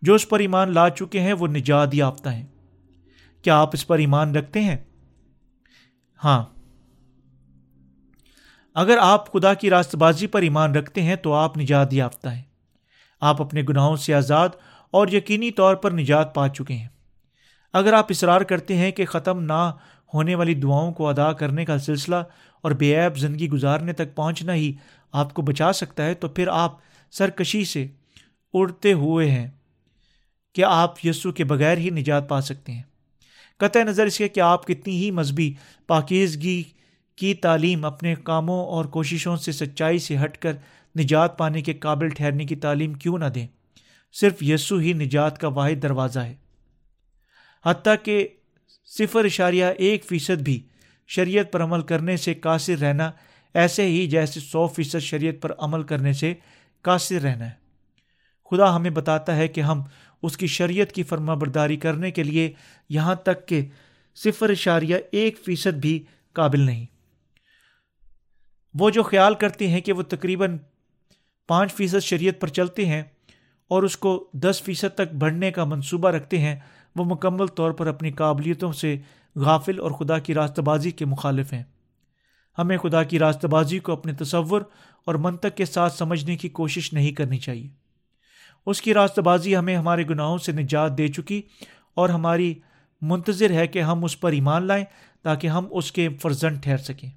[0.02, 2.46] جو اس پر ایمان لا چکے ہیں، وہ نجات یافتہ ہیں۔
[3.42, 4.78] کیا آپ اس پر ایمان رکھتے ہیں؟
[6.24, 6.46] ہاں۔
[8.74, 12.47] اگر آپ خدا کی راست بازی پر ایمان رکھتے ہیں، تو آپ نجات یافتہ ہیں۔
[13.22, 14.50] آپ اپنے گناہوں سے آزاد
[14.92, 16.88] اور یقینی طور پر نجات پا چکے ہیں۔
[17.74, 19.72] اگر آپ اصرار کرتے ہیں کہ ختم نہ
[20.14, 22.16] ہونے والی دعاؤں کو ادا کرنے کا سلسلہ
[22.62, 24.74] اور بے عیب زندگی گزارنے تک پہنچنا ہی
[25.12, 26.78] آپ کو بچا سکتا ہے، تو پھر آپ
[27.12, 27.88] سرکشی سے
[28.54, 29.48] اڑتے ہوئے ہیں
[30.56, 32.84] کہ آپ یسو کے بغیر ہی نجات پا سکتے ہیں۔
[33.58, 35.54] قطع نظر اس کے کہ آپ کتنی ہی مذہبی
[35.88, 36.64] پاکیزگی
[37.16, 40.54] کی تعلیم اپنے کاموں اور کوششوں سے سچائی سے ہٹ کر
[41.00, 43.48] نجات پانے کے قابل ٹھہرنے کی تعلیم کیوں نہ دیں؟
[44.14, 46.36] صرف یسو ہی نجات کا واحد دروازہ ہے۔
[47.66, 48.28] حتیٰ کہ
[48.86, 50.68] صفر اشاریہ ایک فیصد بھی
[51.08, 53.12] شریعت پر عمل کرنے سے قاصر رہنا
[53.54, 56.34] ایسے ہی جیسے سو فیصد شریعت پر عمل کرنے سے
[56.82, 57.68] قاصر رہنا ہے۔
[58.52, 59.82] خدا ہمیں بتاتا ہے کہ ہم
[60.24, 62.54] اس کی شریعت کی فرما برداری کرنے کے لیے
[62.90, 63.66] یہاں تک کہ
[64.16, 66.86] صفر اشاریہ ایک فیصد بھی قابل نہیں۔
[68.74, 70.58] وہ جو خیال کرتے ہیں کہ وہ تقریباً
[71.48, 73.04] پانچ فیصد شریعت پر چلتے ہیں
[73.68, 76.56] اور اس کو دس فیصد تک بڑھنے کا منصوبہ رکھتے ہیں،
[76.96, 78.98] وہ مکمل طور پر اپنی قابلیتوں سے
[79.36, 81.64] غافل اور خدا کی راستہ بازی کے مخالف ہیں۔
[82.58, 84.62] ہمیں خدا کی راستہ بازی کو اپنے تصور
[85.06, 87.70] اور منطق کے ساتھ سمجھنے کی کوشش نہیں کرنی چاہیے۔
[88.66, 91.42] اس کی راستہ بازی ہمیں ہمارے گناہوں سے نجات دے چکی
[91.96, 92.54] اور ہماری
[93.02, 94.86] منتظر ہے کہ ہم اس پر ایمان لائیں
[95.22, 97.10] تاکہ ہم اس کے فرزن ٹھہر سکیں۔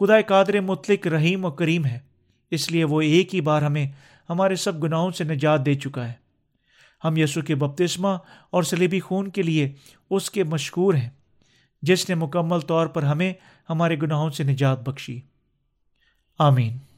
[0.00, 2.11] خدا قادر مطلق، رحیم و کریم ہے۔
[2.52, 3.86] اس لیے وہ ایک ہی بار ہمیں
[4.30, 6.12] ہمارے سب گناہوں سے نجات دے چکا ہے۔
[7.04, 8.08] ہم یسو کے بپتسمہ
[8.50, 9.72] اور سلیبی خون کے لیے
[10.10, 11.10] اس کے مشکور ہیں،
[11.82, 13.32] جس نے مکمل طور پر ہمیں
[13.70, 15.20] ہمارے گناہوں سے نجات بخشی۔
[16.38, 16.91] آمین۔